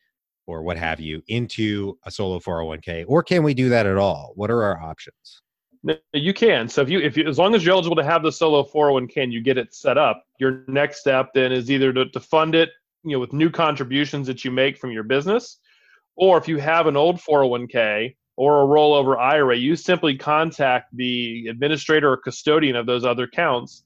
or 0.47 0.63
what 0.63 0.77
have 0.77 1.01
you 1.01 1.23
into 1.29 1.99
a 2.05 2.11
solo 2.11 2.39
401k 2.39 3.05
or 3.09 3.23
can 3.23 3.43
we 3.43 3.55
do 3.55 3.69
that 3.69 3.87
at 3.87 3.97
all 3.97 4.33
what 4.37 4.51
are 4.51 4.63
our 4.63 4.81
options 4.81 5.43
you 6.13 6.33
can. 6.33 6.69
So 6.69 6.81
if 6.81 6.89
you 6.89 7.01
if 7.01 7.17
you 7.17 7.29
as 7.29 7.39
long 7.39 7.55
as 7.55 7.65
you're 7.65 7.75
eligible 7.75 7.97
to 7.97 8.05
have 8.05 8.23
the 8.23 8.33
solo 8.33 8.65
401k 8.65 9.23
and 9.23 9.33
you 9.33 9.43
get 9.43 9.59
it 9.59 9.75
set 9.75 9.99
up, 9.99 10.25
your 10.39 10.65
next 10.67 11.01
step 11.01 11.31
then 11.35 11.53
is 11.53 11.71
either 11.71 11.93
to, 11.93 12.09
to 12.09 12.21
fund 12.21 12.55
it, 12.55 12.71
you 13.03 13.13
know, 13.13 13.21
with 13.21 13.33
new 13.33 13.51
contributions 13.51 14.27
that 14.27 14.45
you 14.45 14.51
make 14.51 14.79
from 14.79 14.93
your 14.93 15.03
business, 15.03 15.59
or 16.17 16.39
if 16.39 16.49
you 16.49 16.59
have 16.59 16.87
an 16.87 16.97
old 16.97 17.21
401k 17.21 18.17
or 18.37 18.63
a 18.63 18.67
rollover 18.67 19.19
IRA, 19.19 19.57
you 19.57 19.77
simply 19.77 20.17
contact 20.17 20.89
the 20.97 21.47
administrator 21.49 22.11
or 22.11 22.17
custodian 22.17 22.77
of 22.77 22.87
those 22.87 23.05
other 23.05 23.25
accounts 23.25 23.85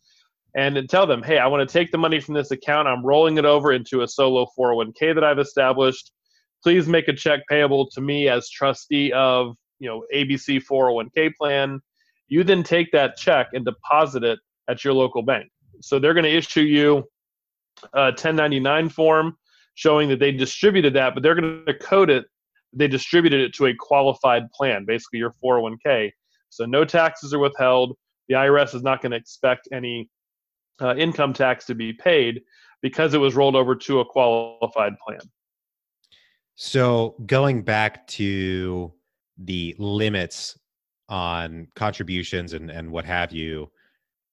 and 0.56 0.88
tell 0.88 1.06
them, 1.06 1.22
hey, 1.22 1.38
I 1.38 1.46
want 1.46 1.68
to 1.68 1.72
take 1.72 1.90
the 1.90 1.98
money 1.98 2.20
from 2.20 2.34
this 2.34 2.50
account. 2.50 2.88
I'm 2.88 3.04
rolling 3.04 3.38
it 3.38 3.44
over 3.44 3.72
into 3.72 4.02
a 4.02 4.08
solo 4.08 4.46
401k 4.58 5.14
that 5.14 5.24
I've 5.24 5.38
established. 5.38 6.12
Please 6.62 6.88
make 6.88 7.08
a 7.08 7.12
check 7.12 7.40
payable 7.48 7.88
to 7.90 8.00
me 8.00 8.28
as 8.28 8.48
trustee 8.50 9.12
of, 9.12 9.54
you 9.78 9.88
know, 9.88 10.04
ABC 10.14 10.62
401k 10.64 11.34
plan. 11.34 11.80
You 12.28 12.44
then 12.44 12.62
take 12.62 12.90
that 12.92 13.16
check 13.16 13.48
and 13.52 13.64
deposit 13.64 14.24
it 14.24 14.38
at 14.68 14.84
your 14.84 14.92
local 14.92 15.22
bank. 15.22 15.48
So 15.80 15.98
they're 15.98 16.14
going 16.14 16.24
to 16.24 16.34
issue 16.34 16.62
you 16.62 17.04
a 17.94 18.06
1099 18.06 18.88
form 18.88 19.36
showing 19.74 20.08
that 20.08 20.18
they 20.18 20.32
distributed 20.32 20.94
that, 20.94 21.14
but 21.14 21.22
they're 21.22 21.36
going 21.36 21.64
to 21.64 21.74
code 21.74 22.10
it. 22.10 22.26
They 22.72 22.88
distributed 22.88 23.40
it 23.40 23.54
to 23.54 23.66
a 23.66 23.74
qualified 23.74 24.50
plan, 24.52 24.84
basically 24.84 25.20
your 25.20 25.34
401k. 25.42 26.10
So 26.50 26.64
no 26.64 26.84
taxes 26.84 27.32
are 27.32 27.38
withheld. 27.38 27.96
The 28.28 28.34
IRS 28.34 28.74
is 28.74 28.82
not 28.82 29.00
going 29.00 29.12
to 29.12 29.16
expect 29.16 29.68
any 29.72 30.10
uh, 30.80 30.94
income 30.96 31.32
tax 31.32 31.64
to 31.66 31.74
be 31.74 31.92
paid 31.92 32.42
because 32.82 33.14
it 33.14 33.18
was 33.18 33.34
rolled 33.34 33.56
over 33.56 33.74
to 33.74 34.00
a 34.00 34.04
qualified 34.04 34.94
plan. 35.06 35.20
So 36.60 37.14
going 37.24 37.62
back 37.62 38.04
to 38.08 38.92
the 39.38 39.76
limits 39.78 40.58
on 41.08 41.68
contributions 41.76 42.52
and, 42.52 42.68
and 42.68 42.90
what 42.90 43.04
have 43.04 43.30
you, 43.30 43.70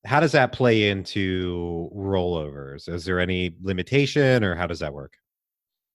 how 0.05 0.21
does 0.21 0.31
that 0.31 0.51
play 0.51 0.89
into 0.89 1.87
rollovers? 1.95 2.89
Is 2.89 3.05
there 3.05 3.19
any 3.19 3.55
limitation 3.61 4.43
or 4.43 4.55
how 4.55 4.65
does 4.65 4.79
that 4.79 4.91
work? 4.91 5.13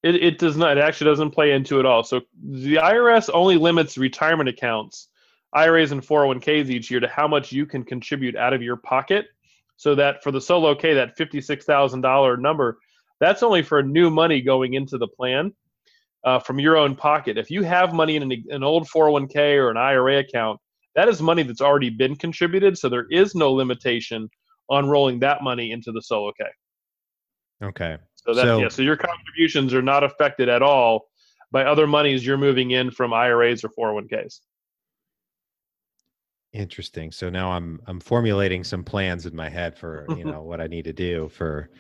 It, 0.05 0.15
it 0.15 0.39
does 0.39 0.57
not. 0.57 0.79
It 0.79 0.85
actually 0.85 1.11
doesn't 1.11 1.33
play 1.33 1.51
into 1.51 1.81
it 1.81 1.85
all. 1.85 2.05
So 2.05 2.21
the 2.41 2.77
IRS 2.77 3.29
only 3.35 3.57
limits 3.57 3.99
retirement 3.99 4.49
accounts, 4.49 5.09
IRAs 5.53 5.91
and 5.91 6.01
401ks 6.01 6.71
each 6.71 6.93
year 6.93 7.01
to 7.01 7.09
how 7.09 7.27
much 7.27 7.51
you 7.51 7.67
can 7.67 7.83
contribute 7.83 8.37
out 8.37 8.53
of 8.53 8.63
your 8.63 8.77
pocket 8.77 9.27
so 9.77 9.97
that 9.97 10.23
for 10.23 10.31
the 10.31 10.41
solo 10.41 10.77
K, 10.77 10.95
that 10.95 11.19
$56,000 11.19 12.39
number, 12.39 12.79
that's 13.19 13.43
only 13.43 13.63
for 13.63 13.83
new 13.83 14.11
money 14.11 14.41
going 14.41 14.75
into 14.75 14.97
the 14.97 15.09
plan 15.09 15.53
uh, 16.25 16.39
from 16.39 16.59
your 16.59 16.77
own 16.77 16.95
pocket. 16.95 17.39
If 17.39 17.51
you 17.51 17.63
have 17.63 17.93
money 17.93 18.17
in 18.17 18.23
an, 18.23 18.45
an 18.51 18.63
old 18.63 18.89
401k 18.89 19.57
or 19.57 19.71
an 19.71 19.77
IRA 19.77 20.19
account, 20.19 20.61
that 20.95 21.09
is 21.09 21.23
money 21.23 21.43
that's 21.43 21.61
already 21.61 21.91
been 21.91 22.17
contributed. 22.17 22.77
So 22.77 22.89
there 22.89 23.07
is 23.11 23.35
no 23.35 23.53
limitation 23.53 24.29
on 24.69 24.89
rolling 24.89 25.21
that 25.21 25.43
money 25.43 25.73
into 25.73 25.93
the 25.93 26.03
solo 26.03 26.33
K. 26.39 26.47
Okay. 27.63 27.99
So 28.15 28.35
that 28.35 28.43
so, 28.43 28.59
yeah, 28.59 28.69
so 28.69 28.83
your 28.83 28.97
contributions 28.97 29.75
are 29.75 29.83
not 29.83 30.05
affected 30.05 30.49
at 30.49 30.63
all 30.63 31.09
by 31.53 31.65
other 31.65 31.87
monies 31.87 32.25
you're 32.25 32.39
moving 32.39 32.73
in 32.73 32.91
from 32.91 33.13
IRAs 33.13 33.65
or 33.65 33.71
401ks. 33.71 34.41
Interesting. 36.53 37.13
So 37.13 37.31
now 37.31 37.53
I'm 37.53 37.81
I'm 37.87 38.01
formulating 38.01 38.65
some 38.65 38.83
plans 38.83 39.25
in 39.27 39.37
my 39.37 39.49
head 39.49 39.79
for 39.79 40.05
you 40.11 40.25
know 40.33 40.43
what 40.43 40.61
I 40.61 40.67
need 40.67 40.85
to 40.85 40.93
do 40.93 41.29
for 41.29 41.71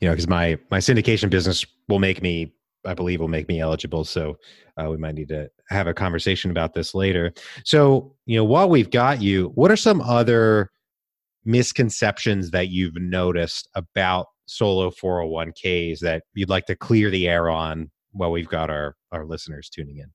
you 0.00 0.08
know 0.08 0.12
because 0.12 0.28
my 0.28 0.58
my 0.70 0.78
syndication 0.78 1.28
business 1.28 1.64
will 1.88 1.98
make 1.98 2.22
me 2.22 2.54
I 2.86 2.94
believe 2.94 3.20
will 3.20 3.28
make 3.28 3.48
me 3.48 3.60
eligible. 3.60 4.04
So 4.04 4.38
uh, 4.76 4.88
we 4.90 4.96
might 4.96 5.14
need 5.14 5.28
to 5.28 5.50
have 5.68 5.86
a 5.86 5.94
conversation 5.94 6.50
about 6.50 6.74
this 6.74 6.94
later. 6.94 7.32
So 7.64 8.14
you 8.26 8.36
know 8.36 8.44
while 8.44 8.68
we've 8.68 8.90
got 8.90 9.22
you, 9.22 9.52
what 9.54 9.70
are 9.70 9.76
some 9.76 10.00
other 10.00 10.70
misconceptions 11.44 12.50
that 12.50 12.68
you've 12.68 12.96
noticed 12.96 13.68
about 13.74 14.26
solo 14.46 14.90
401ks 14.90 16.00
that 16.00 16.22
you'd 16.34 16.48
like 16.48 16.66
to 16.66 16.76
clear 16.76 17.10
the 17.10 17.28
air 17.28 17.48
on 17.48 17.90
while 18.12 18.30
we've 18.30 18.48
got 18.48 18.70
our 18.70 18.96
our 19.12 19.24
listeners 19.24 19.68
tuning 19.68 19.98
in? 19.98 20.10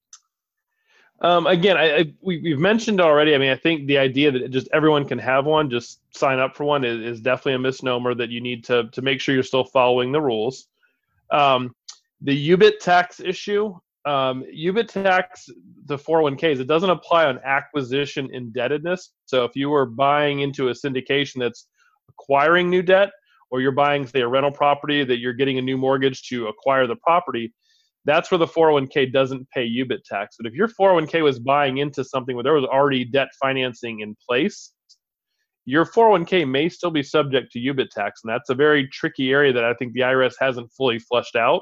Um, 1.21 1.47
again, 1.47 1.75
I, 1.75 1.97
I, 1.97 2.13
we, 2.21 2.51
have 2.51 2.59
mentioned 2.59 3.01
already. 3.01 3.35
I 3.35 3.37
mean, 3.37 3.51
I 3.51 3.55
think 3.55 3.87
the 3.87 3.97
idea 3.97 4.31
that 4.31 4.51
just 4.51 4.69
everyone 4.71 5.05
can 5.05 5.19
have 5.19 5.45
one, 5.45 5.69
just 5.69 5.99
sign 6.15 6.39
up 6.39 6.55
for 6.55 6.63
one, 6.63 6.85
is, 6.85 7.01
is 7.01 7.21
definitely 7.21 7.55
a 7.55 7.59
misnomer. 7.59 8.15
That 8.15 8.29
you 8.29 8.39
need 8.39 8.63
to 8.65 8.89
to 8.91 9.01
make 9.01 9.19
sure 9.19 9.35
you're 9.35 9.43
still 9.43 9.65
following 9.65 10.11
the 10.11 10.21
rules. 10.21 10.67
Um, 11.31 11.75
the 12.21 12.49
UBIT 12.49 12.79
tax 12.79 13.19
issue, 13.19 13.73
um, 14.05 14.43
UBIT 14.53 14.87
tax, 14.87 15.47
the 15.85 15.97
401ks, 15.97 16.59
it 16.59 16.67
doesn't 16.67 16.89
apply 16.89 17.25
on 17.25 17.39
acquisition 17.43 18.29
indebtedness. 18.33 19.13
So 19.25 19.45
if 19.45 19.55
you 19.55 19.69
were 19.69 19.85
buying 19.85 20.41
into 20.41 20.69
a 20.69 20.71
syndication 20.71 21.39
that's 21.39 21.67
acquiring 22.09 22.69
new 22.69 22.81
debt, 22.81 23.11
or 23.51 23.61
you're 23.61 23.71
buying, 23.71 24.05
say, 24.05 24.21
a 24.21 24.27
rental 24.27 24.51
property 24.51 25.03
that 25.03 25.19
you're 25.19 25.33
getting 25.33 25.57
a 25.57 25.61
new 25.61 25.77
mortgage 25.77 26.27
to 26.29 26.47
acquire 26.47 26.85
the 26.87 26.95
property, 26.97 27.53
that's 28.05 28.31
where 28.31 28.37
the 28.37 28.47
401k 28.47 29.11
doesn't 29.11 29.49
pay 29.49 29.67
UBIT 29.67 30.03
tax. 30.03 30.35
But 30.37 30.47
if 30.47 30.53
your 30.53 30.67
401k 30.67 31.23
was 31.23 31.39
buying 31.39 31.77
into 31.77 32.03
something 32.03 32.35
where 32.35 32.43
there 32.43 32.53
was 32.53 32.65
already 32.65 33.05
debt 33.05 33.29
financing 33.41 34.01
in 34.01 34.15
place, 34.27 34.71
your 35.65 35.85
401k 35.85 36.49
may 36.49 36.69
still 36.69 36.91
be 36.91 37.03
subject 37.03 37.51
to 37.51 37.59
UBIT 37.59 37.89
tax. 37.89 38.21
And 38.23 38.31
that's 38.31 38.49
a 38.49 38.55
very 38.55 38.87
tricky 38.87 39.31
area 39.31 39.53
that 39.53 39.63
I 39.63 39.73
think 39.75 39.93
the 39.93 40.01
IRS 40.01 40.33
hasn't 40.39 40.71
fully 40.71 40.99
flushed 40.99 41.35
out. 41.35 41.61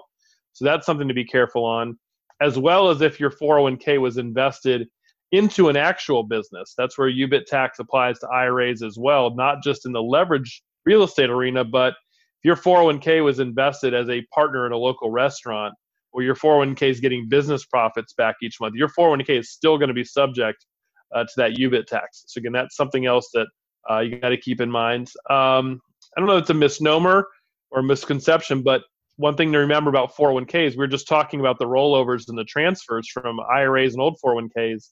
So 0.58 0.66
that's 0.66 0.88
something 0.88 1.08
to 1.08 1.14
be 1.14 1.24
careful 1.24 1.64
on, 1.64 2.00
as 2.42 2.58
well 2.58 2.90
as 2.90 3.02
if 3.02 3.20
your 3.20 3.30
401k 3.30 4.02
was 4.02 4.18
invested 4.18 4.88
into 5.32 5.70
an 5.70 5.78
actual 5.78 6.24
business. 6.24 6.74
That's 6.76 6.98
where 6.98 7.12
UBIT 7.12 7.46
tax 7.46 7.78
applies 7.78 8.18
to 8.20 8.28
IRAs 8.30 8.82
as 8.82 8.98
well, 8.98 9.36
not 9.36 9.62
just 9.64 9.86
in 9.86 9.92
the 9.92 10.02
leverage 10.02 10.64
real 10.84 11.04
estate 11.04 11.30
arena, 11.30 11.64
but 11.64 11.94
if 12.42 12.46
your 12.46 12.56
401k 12.56 13.24
was 13.24 13.40
invested 13.40 13.94
as 13.94 14.10
a 14.10 14.26
partner 14.34 14.66
in 14.66 14.72
a 14.72 14.78
local 14.78 15.12
restaurant, 15.12 15.76
or 16.12 16.24
your 16.24 16.34
401k 16.34 16.90
is 16.90 17.00
getting 17.00 17.30
business 17.30 17.66
profits 17.66 18.14
back 18.14 18.38
each 18.42 18.60
month, 18.60 18.74
your 18.74 18.90
401k 18.90 19.40
is 19.40 19.52
still 19.52 19.78
going 19.78 19.90
to 19.90 19.94
be 19.94 20.04
subject 20.04 20.66
uh, 21.14 21.24
to 21.24 21.32
that 21.38 21.52
UBIT 21.52 21.86
tax. 21.86 22.24
So 22.26 22.40
again, 22.40 22.54
that's 22.54 22.76
something 22.76 23.06
else 23.06 23.30
that 23.36 23.48
uh, 23.92 24.00
you 24.00 24.18
got 24.20 24.30
to 24.30 24.38
keep 24.38 24.60
in 24.60 24.72
mind. 24.72 25.12
Um, 25.30 25.80
I 26.16 26.20
don't 26.20 26.28
know 26.28 26.38
if 26.38 26.42
it's 26.42 26.50
a 26.50 26.56
misnomer 26.56 27.28
or 27.70 27.84
misconception, 27.84 28.64
but 28.64 28.82
one 29.18 29.36
thing 29.36 29.52
to 29.52 29.60
remember 29.60 29.90
about 29.90 30.16
401ks, 30.16 30.78
we 30.78 30.84
are 30.84 30.88
just 30.88 31.08
talking 31.08 31.40
about 31.40 31.60
the 31.60 31.66
rollovers 31.66 32.30
and 32.30 32.38
the 32.38 32.44
transfers 32.46 33.10
from 33.10 33.40
IRAs 33.40 33.94
and 33.94 34.02
old 34.02 34.18
401ks. 34.24 34.90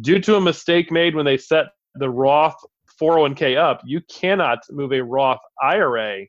Due 0.00 0.20
to 0.20 0.36
a 0.36 0.40
mistake 0.40 0.90
made 0.90 1.14
when 1.14 1.24
they 1.24 1.36
set 1.36 1.66
the 1.96 2.08
Roth 2.08 2.56
401k 3.00 3.56
up, 3.56 3.82
you 3.84 4.00
cannot 4.10 4.60
move 4.70 4.92
a 4.92 5.02
Roth 5.02 5.40
IRA 5.62 6.26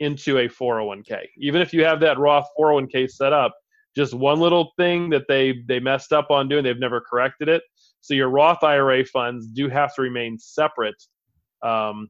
into 0.00 0.38
a 0.38 0.48
401k. 0.48 1.20
Even 1.38 1.62
if 1.62 1.72
you 1.72 1.84
have 1.84 2.00
that 2.00 2.18
Roth 2.18 2.46
401k 2.58 3.10
set 3.10 3.32
up, 3.32 3.54
just 3.96 4.12
one 4.12 4.40
little 4.40 4.72
thing 4.76 5.10
that 5.10 5.24
they 5.28 5.62
they 5.66 5.78
messed 5.78 6.12
up 6.12 6.30
on 6.30 6.48
doing 6.48 6.64
they've 6.64 6.78
never 6.78 7.00
corrected 7.00 7.48
it 7.48 7.62
so 8.00 8.14
your 8.14 8.28
roth 8.28 8.62
ira 8.62 9.04
funds 9.04 9.46
do 9.46 9.68
have 9.68 9.94
to 9.94 10.02
remain 10.02 10.38
separate 10.38 11.00
um, 11.62 12.08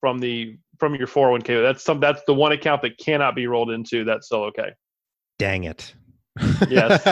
from 0.00 0.18
the 0.18 0.56
from 0.78 0.94
your 0.94 1.06
401k 1.06 1.62
that's 1.62 1.82
some 1.82 2.00
that's 2.00 2.22
the 2.26 2.34
one 2.34 2.52
account 2.52 2.82
that 2.82 2.98
cannot 2.98 3.34
be 3.34 3.46
rolled 3.46 3.70
into 3.70 4.04
that 4.04 4.24
solo 4.24 4.50
k 4.50 4.70
dang 5.38 5.64
it. 5.64 5.94
Yes. 6.68 7.02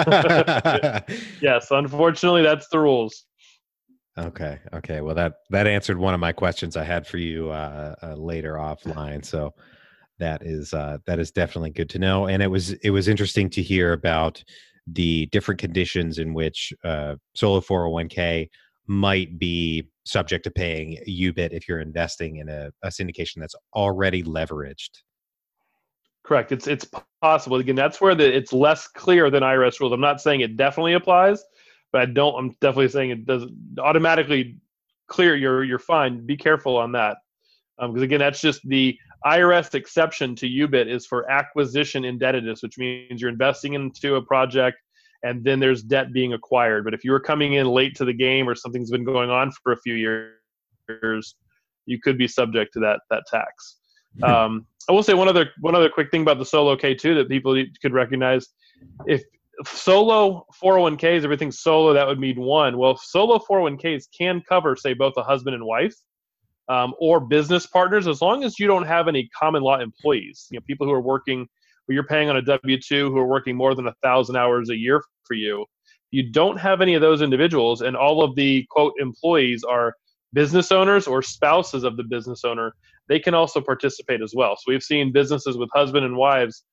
Yes 1.41 1.71
unfortunately 1.71 2.43
that's 2.43 2.69
the 2.69 2.79
rules. 2.79 3.25
Okay 4.19 4.59
okay. 4.73 5.01
Well 5.01 5.15
that 5.15 5.35
that 5.51 5.67
answered 5.67 5.99
one 5.99 6.15
of 6.15 6.21
my 6.21 6.33
questions 6.33 6.77
i 6.77 6.85
had 6.85 7.07
for 7.07 7.19
you 7.19 7.51
uh, 7.51 7.95
uh 8.03 8.15
later 8.15 8.55
offline. 8.55 9.25
So 9.25 9.55
that 10.19 10.43
is 10.43 10.73
uh, 10.73 10.99
that 11.07 11.19
is 11.19 11.31
definitely 11.31 11.71
good 11.71 11.91
to 11.91 11.99
know. 11.99 12.27
And 12.27 12.43
it 12.43 12.51
was 12.51 12.73
it 12.73 12.91
was 12.91 13.09
interesting 13.09 13.51
to 13.51 13.63
hear 13.63 13.93
about 13.93 14.43
the 14.87 15.27
different 15.27 15.61
conditions 15.61 16.19
in 16.19 16.35
which 16.35 16.73
uh, 16.85 17.17
solo 17.35 17.61
401k 17.61 18.49
might 18.87 19.39
be 19.39 19.89
subject 20.05 20.45
to 20.45 20.51
paying 20.51 20.99
ubit 21.09 21.51
if 21.53 21.69
you're 21.69 21.81
investing 21.81 22.37
in 22.37 22.49
a, 22.49 22.71
a 22.83 22.89
syndication 22.89 23.37
that's 23.37 23.55
already 23.75 24.23
leveraged. 24.23 24.91
Correct. 26.23 26.53
It's 26.53 26.67
it's 26.67 26.87
possible. 27.21 27.57
Again 27.57 27.77
that's 27.77 28.01
where 28.01 28.15
the, 28.15 28.37
it's 28.37 28.53
less 28.53 28.87
clear 28.89 29.31
than 29.31 29.43
irs 29.43 29.81
rules. 29.81 29.93
I'm 29.93 30.01
not 30.01 30.21
saying 30.21 30.41
it 30.41 30.57
definitely 30.57 30.95
applies 30.95 31.43
but 31.93 32.03
i 32.03 32.07
don't 32.07 32.35
i'm 32.37 32.51
definitely 32.61 32.89
saying 32.89 33.11
it 33.11 33.25
doesn't 33.25 33.55
automatically 33.79 34.59
clear 35.07 35.37
you're 35.37 35.65
you're 35.65 35.79
fine. 35.79 36.25
Be 36.25 36.37
careful 36.37 36.77
on 36.77 36.93
that. 36.93 37.19
Because 37.79 37.97
um, 37.97 38.03
again 38.03 38.21
that's 38.21 38.41
just 38.41 38.67
the 38.69 38.97
IRS 39.25 39.75
exception 39.75 40.35
to 40.37 40.47
UBIT 40.47 40.87
is 40.87 41.07
for 41.07 41.31
acquisition 41.31 42.05
indebtedness, 42.05 42.63
which 42.63 42.79
means 42.79 43.21
you're 43.21 43.31
investing 43.31 43.75
into 43.75 44.17
a 44.17 44.23
project 44.23 44.79
and 45.25 45.43
then 45.43 45.59
there's 45.59 45.83
debt 45.83 46.13
being 46.13 46.35
acquired. 46.35 46.85
But 46.85 46.95
if 46.95 47.03
you 47.03 47.11
were 47.11 47.19
coming 47.19 47.55
in 47.55 47.67
late 47.67 47.97
to 47.97 48.05
the 48.05 48.13
game 48.13 48.49
or 48.49 48.55
something's 48.55 48.91
been 48.91 49.05
going 49.05 49.31
on 49.31 49.51
for 49.63 49.73
a 49.73 49.77
few 49.79 49.95
years, 49.95 51.35
you 51.87 51.99
could 52.01 52.19
be 52.19 52.29
subject 52.29 52.75
to 52.75 52.81
that 52.81 53.01
that 53.11 53.25
tax. 53.29 53.79
Hmm. 54.19 54.25
Um, 54.25 54.67
I 54.89 54.93
will 54.93 55.03
say 55.03 55.15
one 55.15 55.29
other 55.29 55.51
one 55.61 55.75
other 55.75 55.89
quick 55.89 56.11
thing 56.11 56.23
about 56.23 56.39
the 56.39 56.45
solo 56.45 56.77
K 56.77 56.95
two 56.95 57.15
that 57.17 57.29
people 57.29 57.61
could 57.81 57.95
recognize. 57.95 58.49
If 59.07 59.23
solo 59.65 60.45
401ks, 60.63 61.25
everything 61.25 61.53
solo, 61.53 61.95
that 61.95 62.07
would 62.07 62.19
mean 62.19 62.41
one. 62.41 62.77
Well, 62.77 62.97
solo 62.97 63.39
401ks 63.39 64.05
can 64.17 64.43
cover, 64.47 64.77
say, 64.77 64.95
both 64.95 65.15
a 65.17 65.23
husband 65.23 65.55
and 65.55 65.65
wife 65.65 65.95
um, 66.69 66.93
or 66.99 67.21
business 67.21 67.67
partners, 67.67 68.09
as 68.09 68.21
long 68.21 68.43
as 68.45 68.59
you 68.59 68.67
don't 68.67 68.85
have 68.85 69.07
any 69.07 69.29
common 69.29 69.63
law 69.63 69.79
employees. 69.79 70.49
You 70.51 70.59
know, 70.59 70.65
people 70.67 70.87
who 70.87 70.93
are 70.93 71.01
working, 71.01 71.47
who 71.87 71.95
you're 71.95 72.05
paying 72.05 72.29
on 72.29 72.37
a 72.37 72.43
W 72.43 72.79
2 72.79 73.11
who 73.11 73.19
are 73.19 73.27
working 73.27 73.57
more 73.57 73.75
than 73.75 73.87
a 73.87 73.95
thousand 74.03 74.37
hours 74.37 74.71
a 74.71 74.77
year 74.77 75.03
for 75.27 75.35
you. 75.35 75.65
You 76.11 76.31
don't 76.31 76.59
have 76.59 76.81
any 76.81 76.95
of 76.95 77.01
those 77.01 77.23
individuals, 77.23 77.81
and 77.81 77.97
all 77.97 78.23
of 78.23 78.35
the 78.37 78.67
quote 78.71 78.95
employees 78.99 79.65
are 79.65 79.95
business 80.33 80.73
owners 80.73 81.07
or 81.07 81.23
spouses 81.23 81.85
of 81.85 81.97
the 81.97 82.05
business 82.05 82.45
owner. 82.45 82.75
They 83.09 83.19
can 83.19 83.35
also 83.35 83.61
participate 83.61 84.23
as 84.23 84.33
well. 84.35 84.57
So 84.57 84.65
we've 84.69 84.83
seen 84.83 85.13
businesses 85.13 85.57
with 85.57 85.69
husband 85.73 86.05
and 86.05 86.17
wives 86.17 86.65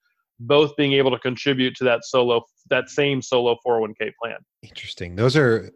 both 0.41 0.75
being 0.75 0.93
able 0.93 1.11
to 1.11 1.19
contribute 1.19 1.75
to 1.75 1.83
that 1.83 2.03
solo 2.03 2.43
that 2.69 2.89
same 2.89 3.21
solo 3.21 3.57
401k 3.65 4.11
plan. 4.21 4.37
Interesting. 4.63 5.15
Those 5.15 5.35
are 5.35 5.71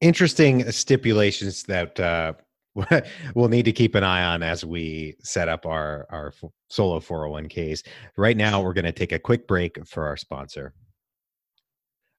interesting 0.00 0.70
stipulations 0.70 1.62
that 1.64 1.98
uh, 1.98 2.32
we'll 3.34 3.48
need 3.48 3.64
to 3.64 3.72
keep 3.72 3.94
an 3.94 4.04
eye 4.04 4.24
on 4.24 4.42
as 4.42 4.64
we 4.64 5.14
set 5.22 5.48
up 5.48 5.66
our 5.66 6.06
our 6.10 6.32
solo 6.68 7.00
401ks. 7.00 7.86
Right 8.16 8.36
now, 8.36 8.60
we're 8.60 8.74
going 8.74 8.84
to 8.84 8.92
take 8.92 9.12
a 9.12 9.18
quick 9.18 9.46
break 9.46 9.84
for 9.86 10.06
our 10.06 10.16
sponsor. 10.16 10.74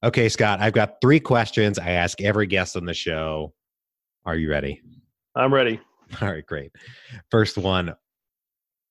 Okay, 0.04 0.28
Scott, 0.28 0.60
I've 0.60 0.74
got 0.74 1.00
three 1.00 1.22
questions 1.22 1.80
I 1.80 1.92
ask 1.92 2.20
every 2.20 2.46
guest 2.46 2.76
on 2.76 2.84
the 2.84 2.94
show. 2.94 3.54
Are 4.26 4.36
you 4.36 4.50
ready? 4.50 4.82
I'm 5.34 5.54
ready. 5.54 5.80
All 6.22 6.30
right, 6.30 6.46
great. 6.46 6.72
First 7.32 7.58
one 7.58 7.96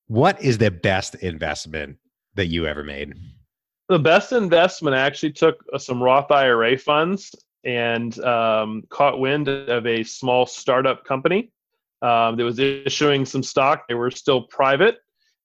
What 0.07 0.43
is 0.43 0.57
the 0.57 0.71
best 0.71 1.17
investment 1.17 1.99
that 2.35 2.47
you 2.47 2.67
ever 2.67 2.83
made? 2.83 3.13
The 3.91 3.99
best 3.99 4.33
investment 4.33 4.97
I 4.97 5.01
actually 5.01 5.33
took 5.33 5.63
uh, 5.75 5.77
some 5.77 6.03
Roth 6.03 6.31
IRA 6.31 6.79
funds 6.79 7.35
and 7.63 8.19
um, 8.21 8.83
caught 8.89 9.21
wind 9.21 9.49
of 9.49 9.87
a 9.87 10.03
small 10.05 10.47
startup 10.47 11.05
company 11.05 11.53
um, 12.01 12.37
that 12.37 12.45
was 12.45 12.59
issuing 12.59 13.27
some 13.27 13.43
stock. 13.43 13.85
They 13.87 13.95
were 13.95 14.11
still 14.11 14.45
private 14.45 14.97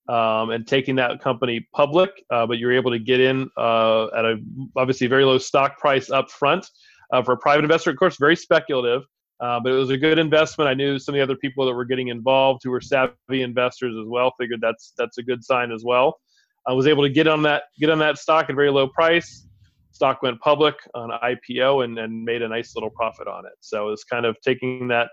um, 0.10 0.52
and 0.52 0.66
taking 0.68 0.96
that 0.96 1.22
company 1.22 1.68
public, 1.74 2.12
uh, 2.32 2.46
but 2.46 2.58
you're 2.58 2.72
able 2.72 2.92
to 2.92 3.00
get 3.00 3.20
in 3.20 3.50
uh, 3.58 4.06
at 4.08 4.26
a 4.26 4.38
obviously 4.76 5.08
very 5.08 5.26
low 5.26 5.38
stock 5.38 5.78
price 5.78 6.10
up 6.10 6.32
front 6.32 6.70
uh, 7.12 7.22
for 7.22 7.34
a 7.34 7.38
private 7.38 7.64
investor. 7.64 7.92
Of 7.92 7.98
course, 7.98 8.18
very 8.18 8.36
speculative, 8.36 9.04
uh, 9.40 9.60
but 9.60 9.72
it 9.72 9.76
was 9.76 9.90
a 9.90 9.98
good 9.98 10.18
investment. 10.18 10.70
I 10.70 10.74
knew 10.74 10.98
some 10.98 11.14
of 11.16 11.18
the 11.18 11.24
other 11.24 11.36
people 11.36 11.66
that 11.66 11.74
were 11.74 11.86
getting 11.86 12.08
involved 12.08 12.62
who 12.64 12.72
were 12.72 12.82
savvy 12.82 13.42
investors 13.42 13.96
as 14.00 14.08
well. 14.08 14.34
Figured 14.40 14.62
that's 14.62 14.94
that's 14.98 15.18
a 15.18 15.24
good 15.24 15.44
sign 15.44 15.72
as 15.72 15.84
well. 15.84 16.20
I 16.68 16.74
was 16.74 16.88
able 16.88 17.04
to 17.04 17.10
get 17.10 17.28
on 17.28 17.42
that 17.44 17.64
get 17.80 17.90
on 17.90 18.00
that 18.00 18.18
stock 18.18 18.46
at 18.46 18.52
a 18.52 18.56
very 18.56 18.72
low 18.72 18.88
price. 18.88 19.46
Stock 19.92 20.22
went 20.22 20.40
public 20.42 20.76
on 20.94 21.10
IPO 21.10 21.84
and, 21.84 21.98
and 21.98 22.24
made 22.24 22.44
a 22.44 22.48
nice 22.48 22.76
little 22.76 22.92
profit 22.92 23.28
on 23.28 23.46
it. 23.48 23.54
So 23.62 23.88
it 23.88 23.92
was 23.92 24.04
kind 24.04 24.28
of 24.28 24.38
taking 24.42 24.88
that 24.90 25.10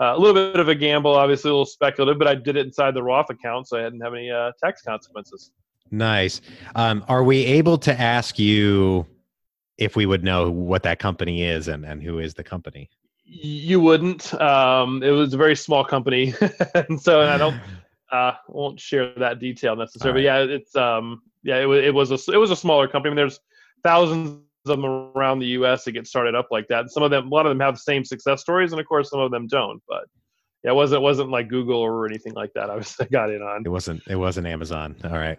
uh, 0.00 0.14
a 0.16 0.18
little 0.18 0.34
bit 0.34 0.60
of 0.60 0.68
a 0.68 0.74
gamble, 0.74 1.14
obviously 1.14 1.50
a 1.50 1.52
little 1.52 1.66
speculative, 1.66 2.18
but 2.18 2.26
I 2.26 2.34
did 2.34 2.56
it 2.56 2.66
inside 2.66 2.94
the 2.94 3.02
Roth 3.02 3.30
account, 3.30 3.68
so 3.68 3.78
I 3.78 3.82
didn't 3.82 4.00
have 4.00 4.14
any 4.14 4.30
uh, 4.30 4.52
tax 4.62 4.82
consequences. 4.82 5.52
Nice. 5.90 6.40
Um, 6.74 7.04
are 7.08 7.22
we 7.22 7.44
able 7.44 7.78
to 7.78 8.00
ask 8.00 8.38
you 8.38 9.06
if 9.78 9.96
we 9.96 10.06
would 10.06 10.24
know 10.24 10.50
what 10.50 10.82
that 10.82 10.98
company 10.98 11.42
is 11.42 11.68
and, 11.68 11.84
and 11.84 12.02
who 12.02 12.18
is 12.18 12.34
the 12.34 12.44
company? 12.44 12.88
You 13.24 13.80
wouldn't. 13.80 14.34
Um, 14.40 15.02
it 15.02 15.10
was 15.10 15.32
a 15.32 15.36
very 15.36 15.56
small 15.56 15.84
company, 15.84 16.34
and 16.74 17.00
so 17.00 17.22
and 17.22 17.30
I 17.30 17.38
don't 17.38 17.60
uh, 18.12 18.32
won't 18.48 18.78
share 18.78 19.14
that 19.16 19.38
detail 19.38 19.76
necessarily. 19.76 20.26
Right. 20.26 20.40
But 20.40 20.48
yeah, 20.48 20.56
it's 20.56 20.76
um, 20.76 21.22
yeah, 21.42 21.58
it 21.58 21.66
was 21.66 21.82
it 21.82 21.94
was 21.94 22.10
a 22.10 22.32
it 22.32 22.36
was 22.36 22.50
a 22.50 22.56
smaller 22.56 22.86
company. 22.86 23.10
I 23.10 23.12
mean, 23.12 23.16
there's 23.16 23.40
thousands 23.82 24.43
them 24.64 24.84
around 24.84 25.38
the 25.38 25.46
U.S. 25.46 25.84
that 25.84 25.92
get 25.92 26.06
started 26.06 26.34
up 26.34 26.48
like 26.50 26.68
that. 26.68 26.80
And 26.80 26.90
Some 26.90 27.02
of 27.02 27.10
them, 27.10 27.26
a 27.26 27.34
lot 27.34 27.46
of 27.46 27.50
them 27.50 27.60
have 27.60 27.74
the 27.74 27.80
same 27.80 28.04
success 28.04 28.40
stories, 28.40 28.72
and 28.72 28.80
of 28.80 28.86
course, 28.86 29.10
some 29.10 29.20
of 29.20 29.30
them 29.30 29.46
don't. 29.46 29.82
But 29.88 30.04
yeah, 30.62 30.70
it 30.70 30.74
wasn't 30.74 31.00
it 31.00 31.02
wasn't 31.02 31.30
like 31.30 31.48
Google 31.48 31.78
or 31.78 32.06
anything 32.06 32.32
like 32.34 32.52
that. 32.54 32.70
I 32.70 32.76
was 32.76 32.96
I 33.00 33.04
got 33.04 33.30
in 33.30 33.42
on. 33.42 33.62
It 33.64 33.68
wasn't 33.68 34.02
it 34.08 34.16
wasn't 34.16 34.46
Amazon. 34.46 34.96
All 35.04 35.10
right. 35.10 35.38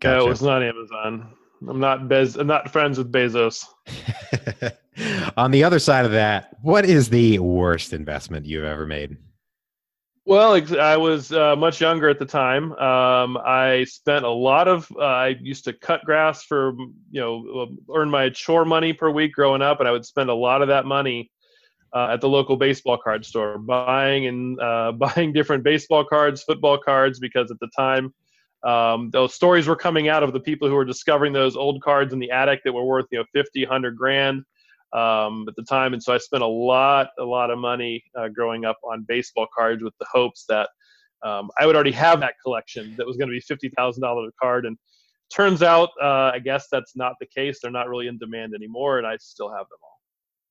Gotcha. 0.00 0.16
Yeah, 0.16 0.24
it 0.24 0.28
was 0.28 0.42
not 0.42 0.62
Amazon. 0.62 1.32
I'm 1.66 1.80
not 1.80 2.08
Bez. 2.08 2.36
I'm 2.36 2.46
not 2.46 2.70
friends 2.70 2.98
with 2.98 3.10
Bezos. 3.10 3.64
on 5.36 5.50
the 5.50 5.64
other 5.64 5.78
side 5.78 6.04
of 6.04 6.12
that, 6.12 6.56
what 6.62 6.84
is 6.84 7.08
the 7.08 7.38
worst 7.38 7.92
investment 7.92 8.44
you've 8.44 8.64
ever 8.64 8.86
made? 8.86 9.16
Well, 10.26 10.54
I 10.80 10.96
was 10.96 11.32
uh, 11.32 11.54
much 11.54 11.82
younger 11.82 12.08
at 12.08 12.18
the 12.18 12.24
time. 12.24 12.72
Um, 12.72 13.36
I 13.36 13.84
spent 13.84 14.24
a 14.24 14.30
lot 14.30 14.68
of. 14.68 14.90
Uh, 14.96 15.04
I 15.04 15.28
used 15.40 15.64
to 15.64 15.74
cut 15.74 16.02
grass 16.04 16.42
for 16.42 16.72
you 17.10 17.20
know 17.20 17.76
earn 17.94 18.08
my 18.08 18.30
chore 18.30 18.64
money 18.64 18.94
per 18.94 19.10
week 19.10 19.34
growing 19.34 19.60
up, 19.60 19.80
and 19.80 19.88
I 19.88 19.92
would 19.92 20.06
spend 20.06 20.30
a 20.30 20.34
lot 20.34 20.62
of 20.62 20.68
that 20.68 20.86
money 20.86 21.30
uh, 21.92 22.08
at 22.12 22.22
the 22.22 22.28
local 22.28 22.56
baseball 22.56 22.96
card 22.96 23.26
store, 23.26 23.58
buying 23.58 24.26
and 24.26 24.58
uh, 24.60 24.92
buying 24.96 25.34
different 25.34 25.62
baseball 25.62 26.06
cards, 26.06 26.42
football 26.42 26.78
cards, 26.78 27.18
because 27.18 27.50
at 27.50 27.60
the 27.60 27.68
time 27.76 28.14
um, 28.64 29.10
those 29.10 29.34
stories 29.34 29.66
were 29.66 29.76
coming 29.76 30.08
out 30.08 30.22
of 30.22 30.32
the 30.32 30.40
people 30.40 30.68
who 30.68 30.74
were 30.74 30.86
discovering 30.86 31.34
those 31.34 31.54
old 31.54 31.82
cards 31.82 32.14
in 32.14 32.18
the 32.18 32.30
attic 32.30 32.62
that 32.64 32.72
were 32.72 32.84
worth 32.84 33.06
you 33.12 33.18
know 33.18 33.24
50, 33.34 33.64
100 33.66 33.94
grand 33.94 34.42
um, 34.94 35.44
at 35.48 35.56
the 35.56 35.64
time, 35.64 35.92
and 35.92 36.02
so 36.02 36.14
I 36.14 36.18
spent 36.18 36.42
a 36.42 36.46
lot, 36.46 37.08
a 37.18 37.24
lot 37.24 37.50
of 37.50 37.58
money 37.58 38.02
uh, 38.16 38.28
growing 38.28 38.64
up 38.64 38.78
on 38.84 39.04
baseball 39.06 39.46
cards 39.54 39.82
with 39.82 39.94
the 39.98 40.06
hopes 40.10 40.44
that 40.48 40.68
um, 41.24 41.50
I 41.58 41.66
would 41.66 41.74
already 41.74 41.92
have 41.92 42.20
that 42.20 42.34
collection 42.42 42.94
that 42.96 43.06
was 43.06 43.16
going 43.16 43.28
to 43.28 43.32
be 43.32 43.40
fifty 43.40 43.70
thousand 43.70 44.02
dollars 44.02 44.30
a 44.30 44.44
card. 44.44 44.66
And 44.66 44.76
turns 45.34 45.62
out, 45.62 45.90
uh, 46.00 46.30
I 46.32 46.38
guess 46.38 46.66
that's 46.70 46.94
not 46.94 47.14
the 47.20 47.26
case. 47.26 47.58
They're 47.60 47.70
not 47.70 47.88
really 47.88 48.06
in 48.06 48.18
demand 48.18 48.54
anymore, 48.54 48.98
and 48.98 49.06
I 49.06 49.16
still 49.18 49.50
have 49.50 49.66
them 49.68 49.78
all. 49.82 49.94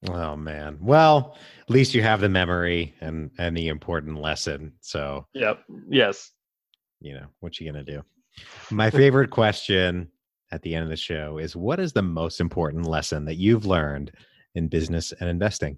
Oh 0.10 0.36
man. 0.36 0.78
Well, 0.82 1.38
at 1.62 1.70
least 1.70 1.94
you 1.94 2.02
have 2.02 2.20
the 2.20 2.30
memory 2.30 2.94
and 3.00 3.32
and 3.38 3.56
the 3.56 3.70
important 3.70 4.20
lesson. 4.20 4.74
So. 4.82 5.28
Yep. 5.34 5.64
Yes. 5.90 6.32
You 7.00 7.14
know 7.14 7.28
what 7.40 7.60
you 7.60 7.72
gonna 7.72 7.84
do. 7.84 8.02
My 8.72 8.90
favorite 8.90 9.30
question 9.30 10.10
at 10.52 10.62
the 10.64 10.74
end 10.76 10.84
of 10.84 10.90
the 10.90 10.98
show 10.98 11.38
is: 11.38 11.56
What 11.56 11.80
is 11.80 11.94
the 11.94 12.02
most 12.02 12.42
important 12.42 12.86
lesson 12.88 13.26
that 13.26 13.36
you've 13.36 13.66
learned 13.66 14.12
in 14.56 14.68
business 14.68 15.14
and 15.20 15.30
investing? 15.30 15.78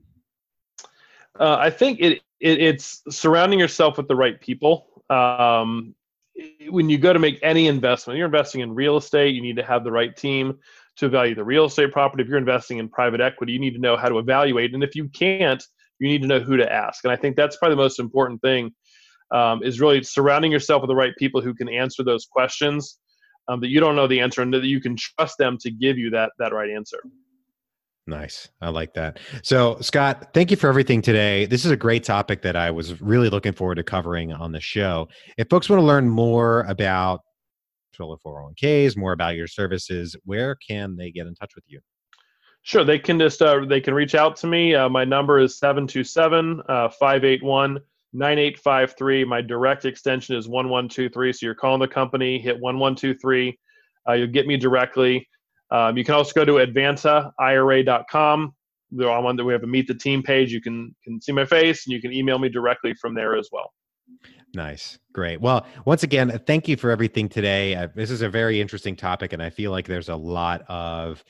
Uh, 1.40 1.58
I 1.60 1.70
think 1.70 2.00
it, 2.00 2.22
it, 2.40 2.62
it's 2.62 3.04
surrounding 3.10 3.60
yourself 3.60 3.98
with 3.98 4.08
the 4.08 4.16
right 4.16 4.40
people. 4.40 5.04
Um, 5.10 5.96
when 6.70 6.90
you 6.90 6.98
go 6.98 7.14
to 7.14 7.20
make 7.20 7.40
any 7.42 7.68
investment, 7.68 8.18
you're 8.18 8.26
investing 8.26 8.62
in 8.62 8.74
real 8.74 8.98
estate. 8.98 9.36
You 9.36 9.42
need 9.42 9.56
to 9.58 9.64
have 9.64 9.84
the 9.84 9.92
right 9.92 10.16
team 10.16 10.58
to 10.98 11.06
evaluate 11.06 11.38
the 11.38 11.44
real 11.44 11.66
estate 11.66 11.92
property. 11.92 12.24
If 12.24 12.30
you're 12.30 12.38
investing 12.38 12.78
in 12.78 12.90
private 12.90 13.22
equity, 13.22 13.54
you 13.54 13.60
need 13.60 13.74
to 13.74 13.80
know 13.80 13.98
how 13.98 14.10
to 14.10 14.20
evaluate. 14.20 14.74
And 14.74 14.84
if 14.84 14.96
you 14.96 15.08
can't, 15.10 15.64
you 16.00 16.08
need 16.08 16.22
to 16.22 16.28
know 16.28 16.40
who 16.40 16.58
to 16.58 16.72
ask. 16.72 17.04
And 17.04 17.12
I 17.12 17.16
think 17.16 17.36
that's 17.36 17.58
probably 17.58 17.76
the 17.76 17.82
most 17.82 18.00
important 18.00 18.42
thing 18.42 18.74
um, 19.32 19.64
is 19.64 19.80
really 19.80 20.04
surrounding 20.04 20.52
yourself 20.52 20.82
with 20.82 20.90
the 20.90 20.96
right 20.96 21.16
people 21.18 21.42
who 21.42 21.54
can 21.54 21.70
answer 21.70 22.04
those 22.04 22.26
questions 22.26 23.00
um, 23.48 23.60
that 23.62 23.70
you 23.70 23.80
don't 23.80 23.96
know 23.96 24.08
the 24.08 24.20
answer 24.20 24.42
and 24.42 24.54
that 24.54 24.64
you 24.64 24.82
can 24.82 24.96
trust 24.96 25.38
them 25.38 25.58
to 25.60 25.72
give 25.72 25.98
you 25.98 26.10
that 26.12 26.32
that 26.40 26.54
right 26.54 26.70
answer. 26.70 27.00
Nice. 28.08 28.50
I 28.62 28.70
like 28.70 28.94
that. 28.94 29.20
So, 29.41 29.78
Scott, 29.82 30.30
thank 30.34 30.52
you 30.52 30.58
for 30.58 30.68
everything 30.68 31.02
today. 31.02 31.46
This 31.48 31.65
is 31.65 31.72
a 31.72 31.78
great 31.78 32.04
topic 32.04 32.44
that 32.44 32.56
I 32.56 32.70
was 32.70 33.02
really 33.02 33.30
looking 33.30 33.54
forward 33.54 33.76
to 33.76 33.84
covering 33.84 34.32
on 34.32 34.52
the 34.52 34.60
show. 34.60 35.08
If 35.38 35.50
folks 35.50 35.70
want 35.70 35.80
to 35.80 35.86
learn 35.86 36.08
more 36.08 36.62
about 36.68 37.22
Solo 37.96 38.18
401ks, 38.24 38.96
more 38.96 39.13
about 39.13 39.36
your 39.36 39.48
services, 39.48 40.15
where 40.24 40.56
can 40.56 40.96
they 40.96 41.10
get 41.10 41.26
in 41.26 41.34
touch 41.34 41.56
with 41.56 41.63
you? 41.68 41.80
Sure, 42.62 42.84
they 42.84 43.00
can 43.00 43.20
just 43.20 43.41
uh, 43.41 43.63
they 43.65 43.80
can 43.80 43.94
reach 43.94 44.15
out 44.15 44.36
to 44.38 44.48
me. 44.48 44.74
Uh, 44.74 44.89
my 44.89 45.06
number 45.06 45.39
is 45.39 45.58
727 45.60 46.62
uh, 46.68 46.89
581 46.89 47.80
9853. 48.13 49.24
My 49.26 49.41
direct 49.41 49.86
extension 49.86 50.36
is 50.36 50.48
1123. 50.48 51.34
So 51.34 51.46
you're 51.46 51.56
calling 51.56 51.80
the 51.80 51.88
company, 51.88 52.39
hit 52.39 52.60
1123. 52.60 53.60
Uh, 54.08 54.13
you'll 54.13 54.28
get 54.28 54.48
me 54.48 54.58
directly. 54.58 55.28
Um, 55.76 55.98
you 55.98 56.06
can 56.06 56.16
also 56.16 56.32
go 56.34 56.46
to 56.46 56.54
advantaira.com. 56.66 58.54
They're 58.92 59.12
on 59.12 59.24
one 59.26 59.36
that 59.36 59.44
we 59.44 59.52
have 59.52 59.64
a 59.64 59.68
meet 59.68 59.88
the 59.88 59.94
team 59.94 60.24
page. 60.24 60.54
You 60.54 60.62
can 60.62 60.96
can 61.04 61.20
see 61.22 61.34
my 61.34 61.44
face 61.44 61.86
and 61.86 61.94
you 61.94 62.02
can 62.02 62.14
email 62.14 62.40
me 62.40 62.48
directly 62.48 62.94
from 62.94 63.14
there 63.14 63.36
as 63.36 63.50
well. 63.52 63.74
Nice. 64.54 64.98
Great. 65.12 65.42
Well, 65.42 65.66
once 65.84 66.04
again, 66.04 66.40
thank 66.48 66.70
you 66.70 66.78
for 66.78 66.92
everything 66.92 67.28
today. 67.28 67.76
Uh, 67.76 67.90
this 67.94 68.10
is 68.10 68.22
a 68.22 68.30
very 68.30 68.62
interesting 68.62 68.96
topic, 68.96 69.34
and 69.34 69.44
I 69.44 69.50
feel 69.50 69.72
like 69.72 69.86
there's 69.86 70.08
a 70.08 70.16
lot 70.16 70.62
of 70.70 71.26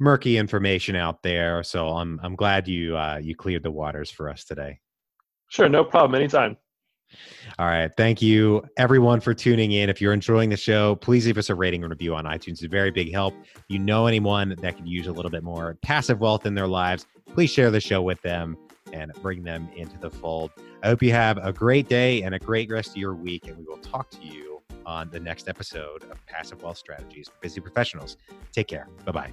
murky 0.00 0.38
information 0.38 0.96
out 0.96 1.22
there. 1.22 1.62
So 1.62 1.88
I'm 1.88 2.18
I'm 2.22 2.34
glad 2.34 2.68
you 2.68 2.96
uh, 2.96 3.20
you 3.22 3.36
cleared 3.36 3.62
the 3.62 3.70
waters 3.70 4.10
for 4.10 4.30
us 4.30 4.44
today. 4.44 4.80
Sure, 5.48 5.68
no 5.68 5.84
problem. 5.84 6.14
Anytime. 6.18 6.56
All 7.58 7.66
right. 7.66 7.90
Thank 7.96 8.20
you, 8.20 8.62
everyone, 8.76 9.20
for 9.20 9.34
tuning 9.34 9.72
in. 9.72 9.88
If 9.88 10.00
you're 10.00 10.12
enjoying 10.12 10.50
the 10.50 10.56
show, 10.56 10.96
please 10.96 11.26
leave 11.26 11.38
us 11.38 11.48
a 11.48 11.54
rating 11.54 11.82
and 11.82 11.90
review 11.90 12.14
on 12.14 12.24
iTunes. 12.24 12.52
It's 12.52 12.64
a 12.64 12.68
very 12.68 12.90
big 12.90 13.12
help. 13.12 13.34
If 13.54 13.64
you 13.68 13.78
know 13.78 14.06
anyone 14.06 14.54
that 14.60 14.76
could 14.76 14.88
use 14.88 15.06
a 15.06 15.12
little 15.12 15.30
bit 15.30 15.42
more 15.42 15.78
passive 15.82 16.20
wealth 16.20 16.46
in 16.46 16.54
their 16.54 16.66
lives, 16.66 17.06
please 17.32 17.50
share 17.50 17.70
the 17.70 17.80
show 17.80 18.02
with 18.02 18.20
them 18.22 18.56
and 18.92 19.12
bring 19.22 19.42
them 19.42 19.68
into 19.76 19.98
the 19.98 20.10
fold. 20.10 20.50
I 20.82 20.88
hope 20.88 21.02
you 21.02 21.12
have 21.12 21.38
a 21.38 21.52
great 21.52 21.88
day 21.88 22.22
and 22.22 22.34
a 22.34 22.38
great 22.38 22.70
rest 22.70 22.90
of 22.90 22.96
your 22.96 23.14
week, 23.14 23.46
and 23.48 23.56
we 23.56 23.64
will 23.64 23.78
talk 23.78 24.10
to 24.10 24.22
you 24.22 24.62
on 24.84 25.10
the 25.10 25.18
next 25.18 25.48
episode 25.48 26.04
of 26.04 26.24
Passive 26.26 26.62
Wealth 26.62 26.78
Strategies 26.78 27.28
for 27.28 27.34
Busy 27.40 27.60
Professionals. 27.60 28.16
Take 28.52 28.68
care. 28.68 28.88
Bye 29.04 29.12
bye. 29.12 29.32